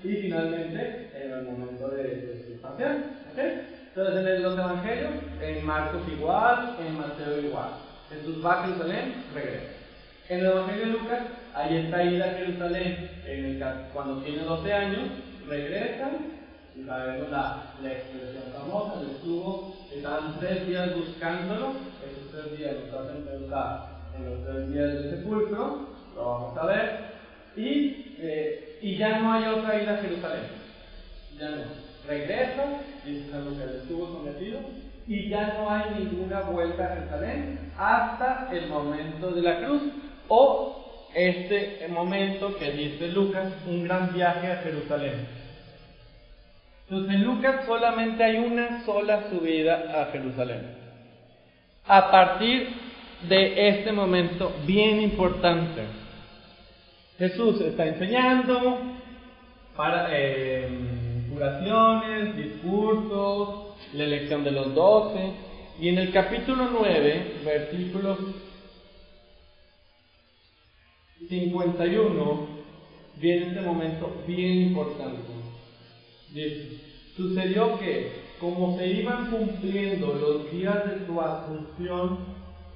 Y 0.03 0.15
finalmente, 0.15 1.11
en 1.15 1.31
el 1.31 1.43
momento 1.43 1.89
de, 1.89 2.45
su 2.47 2.61
pasión. 2.61 3.03
Entonces, 3.35 4.27
en 4.27 4.43
los 4.43 4.53
evangelios, 4.53 5.13
en 5.41 5.65
Marcos 5.65 6.01
igual, 6.07 6.75
en 6.79 6.97
Mateo 6.97 7.39
igual. 7.39 7.69
Jesús 8.09 8.45
va 8.45 8.61
a 8.61 8.67
Jerusalén, 8.67 9.25
regresa. 9.33 9.73
En 10.29 10.39
el 10.39 10.45
Evangelio 10.45 10.85
de 10.85 10.91
Lucas, 10.91 11.21
ahí 11.53 11.77
está 11.77 12.03
ida 12.03 12.25
a 12.25 12.33
Jerusalén 12.33 13.09
cuando 13.93 14.21
tiene 14.21 14.43
12 14.43 14.73
años, 14.73 15.09
regresa, 15.47 16.09
y 16.75 16.83
sabemos 16.83 17.29
la, 17.29 17.73
la 17.81 17.91
expresión 17.91 18.43
famosa, 18.53 19.01
le 19.01 19.11
estuvo, 19.11 19.75
estaban 19.93 20.39
tres 20.39 20.67
días 20.67 20.95
buscándolo, 20.95 21.73
esos 22.05 22.31
tres 22.31 22.57
días 22.57 22.75
pensar 22.75 23.97
en 24.15 24.25
los 24.29 24.45
tres 24.45 24.71
días 24.71 24.93
del 24.93 25.09
sepulcro, 25.09 25.87
lo 26.15 26.25
vamos 26.25 26.57
a 26.57 26.65
ver, 26.67 26.99
y, 27.55 28.15
eh, 28.19 28.66
y 28.81 28.97
ya 28.97 29.19
no 29.19 29.33
hay 29.33 29.45
otra 29.45 29.81
ida 29.81 29.93
a 29.95 30.01
Jerusalén, 30.01 30.43
ya 31.39 31.49
no, 31.49 31.63
regresa, 32.07 32.63
dice 33.05 33.29
que 33.29 33.63
él 33.63 33.81
estuvo 33.81 34.07
sometido, 34.07 34.59
y 35.07 35.29
ya 35.29 35.55
no 35.57 35.69
hay 35.69 35.83
ninguna 35.99 36.41
vuelta 36.41 36.85
a 36.85 36.95
Jerusalén 36.95 37.71
hasta 37.77 38.49
el 38.51 38.67
momento 38.67 39.31
de 39.31 39.41
la 39.41 39.59
cruz 39.59 39.81
o 40.27 41.07
este 41.13 41.87
momento 41.89 42.55
que 42.57 42.71
dice 42.71 43.07
Lucas, 43.09 43.51
un 43.65 43.85
gran 43.85 44.13
viaje 44.13 44.51
a 44.51 44.57
Jerusalén. 44.57 45.27
Entonces 46.89 47.15
en 47.15 47.23
Lucas 47.23 47.65
solamente 47.65 48.23
hay 48.23 48.37
una 48.37 48.83
sola 48.85 49.29
subida 49.29 50.01
a 50.01 50.11
Jerusalén. 50.11 50.75
A 51.85 52.11
partir 52.11 52.69
de 53.27 53.69
este 53.69 53.91
momento 53.91 54.53
bien 54.65 55.01
importante, 55.01 55.83
Jesús 57.17 57.59
está 57.61 57.87
enseñando 57.87 58.77
para 59.75 60.09
eh, 60.11 60.67
curaciones, 61.33 62.37
discursos, 62.37 63.75
la 63.93 64.03
elección 64.03 64.43
de 64.43 64.51
los 64.51 64.75
doce. 64.75 65.31
Y 65.79 65.89
en 65.89 65.97
el 65.97 66.11
capítulo 66.11 66.69
9, 66.71 67.41
versículos 67.43 68.19
51, 71.27 72.47
viene 73.19 73.47
este 73.47 73.61
momento 73.61 74.23
bien 74.27 74.69
importante. 74.69 75.21
Dice, 76.33 76.81
sucedió 77.15 77.79
que, 77.79 78.11
como 78.39 78.77
se 78.77 78.87
iban 78.87 79.31
cumpliendo 79.31 80.13
los 80.13 80.51
días 80.51 80.85
de 80.85 81.07
su 81.07 81.19
asunción, 81.19 82.19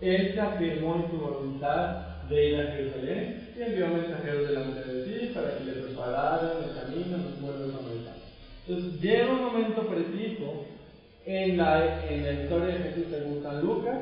él 0.02 0.32
se 0.34 0.42
afirmó 0.42 0.96
en 0.96 1.12
su 1.12 1.18
voluntad 1.18 2.11
de 2.32 2.50
ir 2.50 2.60
a 2.60 2.72
Jerusalén 2.72 3.50
y 3.58 3.62
envió 3.62 3.88
mensajeros 3.90 4.48
delante 4.48 4.92
de 4.92 5.06
sí 5.06 5.32
para 5.34 5.58
que 5.58 5.66
le 5.66 5.72
prepararan 5.74 6.64
el 6.64 6.76
camino 6.76 7.16
en 7.16 7.24
los 7.24 7.34
pueblos 7.34 7.76
americanos. 7.76 8.24
Entonces 8.68 9.02
llega 9.02 9.32
un 9.32 9.42
momento 9.42 9.88
preciso 9.88 10.66
en 11.26 11.58
la, 11.58 12.10
en 12.10 12.24
la 12.24 12.44
historia 12.44 12.76
de 12.76 12.84
Jesús 12.84 13.06
según 13.12 13.44
San 13.44 13.62
Lucas, 13.62 13.98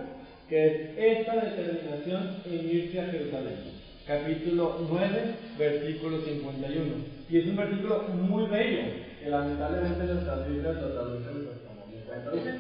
que 0.48 0.66
es 0.66 1.20
esta 1.20 1.36
determinación 1.36 2.38
en 2.46 2.70
irse 2.70 3.00
a 3.02 3.06
Jerusalén. 3.06 3.80
Capítulo 4.08 4.88
9, 4.90 5.36
versículo 5.58 6.22
51. 6.22 6.86
Y 7.30 7.38
es 7.38 7.46
un 7.46 7.56
versículo 7.56 8.04
muy 8.10 8.48
bello, 8.48 8.82
que 9.22 9.30
lamentablemente 9.30 10.04
nuestras 10.06 10.48
Biblias 10.48 10.76
lo 10.76 10.94
traducen 10.94 11.46
pues, 11.46 11.58
como 11.68 11.86
me 11.88 12.02
cuento 12.04 12.60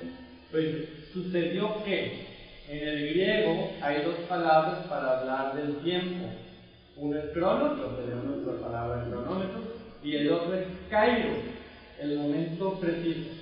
Pues 0.52 0.66
sucedió 1.12 1.84
que 1.84 2.29
en 2.70 2.88
el 2.88 3.10
griego 3.10 3.72
hay 3.82 4.04
dos 4.04 4.16
palabras 4.28 4.86
para 4.88 5.20
hablar 5.20 5.56
del 5.56 5.78
tiempo. 5.78 6.28
Uno 6.98 7.18
es 7.18 7.26
cronos, 7.32 7.78
lo 7.78 7.88
tenemos 7.96 8.44
por 8.46 8.62
palabra 8.62 9.06
cronómetro, 9.10 9.62
y 10.04 10.16
el 10.16 10.32
otro 10.32 10.54
es 10.54 10.68
kairos, 10.90 11.38
el 12.00 12.18
momento 12.18 12.80
preciso 12.80 13.40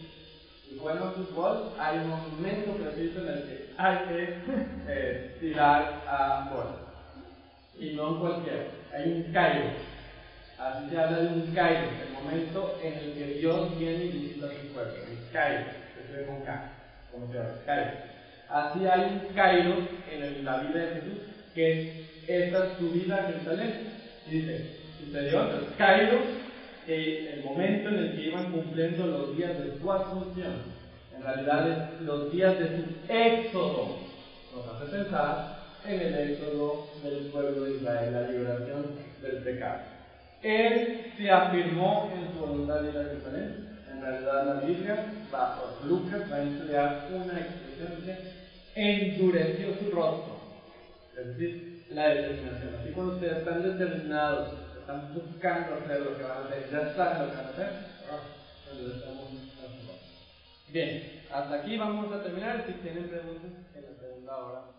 juego 0.77 1.11
fútbol 1.11 1.73
hay 1.79 1.97
un 1.99 2.09
momento 2.09 2.71
preciso 2.73 3.21
en 3.21 3.27
el 3.27 3.43
que 3.43 3.69
hay 3.77 3.97
que 4.07 4.37
eh, 4.87 5.37
tirar 5.39 6.03
a 6.07 6.49
bola. 6.51 6.77
Y 7.79 7.93
no 7.93 8.19
cualquiera. 8.19 8.65
Hay 8.93 9.11
un 9.11 9.33
cairo. 9.33 9.65
Así 10.57 10.89
se 10.89 10.97
habla 10.97 11.19
de 11.19 11.27
un 11.27 11.53
cairo, 11.53 11.87
el 12.01 12.13
momento 12.13 12.79
en 12.81 12.93
el 12.93 13.13
que 13.13 13.25
Dios 13.39 13.77
viene 13.77 14.05
y 14.05 14.11
visita 14.11 14.47
su 14.47 14.73
pueblo. 14.73 14.93
El 14.93 15.31
cairo, 15.31 15.65
que 15.95 16.15
se 16.15 16.25
con 16.25 16.41
K, 16.41 16.71
como 17.11 17.27
se 17.27 17.37
llama, 17.37 17.49
cairo. 17.65 18.16
Así 18.49 18.85
hay 18.85 19.01
un 19.01 19.33
cairo 19.35 19.75
en 20.11 20.45
la 20.45 20.57
vida 20.59 20.79
de 20.79 20.95
Jesús, 20.95 21.19
que 21.53 21.81
es 21.81 22.29
esta 22.29 22.77
subida 22.77 23.15
a 23.15 23.23
Jerusalén. 23.23 23.73
Dice, 24.29 24.77
sucedió, 24.99 25.43
entonces 25.43 25.69
cairo 25.77 26.19
el 26.87 27.43
momento 27.43 27.89
en 27.89 27.95
el 27.95 28.15
que 28.15 28.27
iban 28.27 28.51
cumpliendo 28.51 29.07
los 29.07 29.37
días 29.37 29.57
de 29.61 29.77
su 29.77 29.91
asunción, 29.91 30.53
en 31.15 31.23
realidad 31.23 31.89
los 32.01 32.31
días 32.31 32.57
de 32.59 32.67
su 32.67 32.83
éxodo, 33.11 33.97
nos 34.55 34.67
hace 34.67 34.91
pensar 34.91 35.57
en 35.85 36.01
el 36.01 36.31
éxodo 36.31 36.87
del 37.03 37.25
pueblo 37.27 37.63
de 37.65 37.75
Israel, 37.75 38.13
la 38.13 38.31
liberación 38.31 38.85
del 39.21 39.37
pecado. 39.43 39.79
Él 40.41 41.11
se 41.17 41.29
afirmó 41.29 42.11
en 42.15 42.31
su 42.31 42.45
voluntad 42.45 42.81
de 42.81 42.91
Jerusalén. 42.91 43.67
En 43.91 44.01
realidad 44.01 44.45
la 44.45 44.61
Biblia, 44.65 45.05
bajo 45.31 45.79
Lucas, 45.85 46.21
va 46.31 46.35
a 46.35 46.43
emplear 46.43 47.07
una 47.11 47.39
expresión 47.39 48.03
endureció 48.77 49.75
su 49.79 49.91
rostro. 49.91 50.37
Es 51.19 51.27
decir, 51.27 51.85
la 51.89 52.09
determinación. 52.09 52.75
Así 52.75 52.91
cuando 52.91 53.15
ustedes 53.15 53.37
están 53.37 53.63
determinados 53.63 54.53
están 54.79 55.13
buscando 55.13 55.75
hacer 55.75 55.99
lo 55.99 56.17
que 56.17 56.23
van 56.23 56.31
a 56.31 56.45
hacer, 56.45 56.69
ya 56.71 56.81
están 56.89 57.19
lo 57.19 57.31
que 57.31 57.35
van 57.35 57.45
a 57.45 57.49
hacer, 57.49 57.69
Bien, 60.69 61.23
hasta 61.31 61.55
aquí 61.55 61.77
vamos 61.77 62.13
a 62.13 62.23
terminar. 62.23 62.63
Si 62.67 62.73
tienen 62.73 63.09
preguntas, 63.09 63.51
en 63.73 63.81
la 63.83 63.99
segunda 63.99 64.37
hora. 64.37 64.76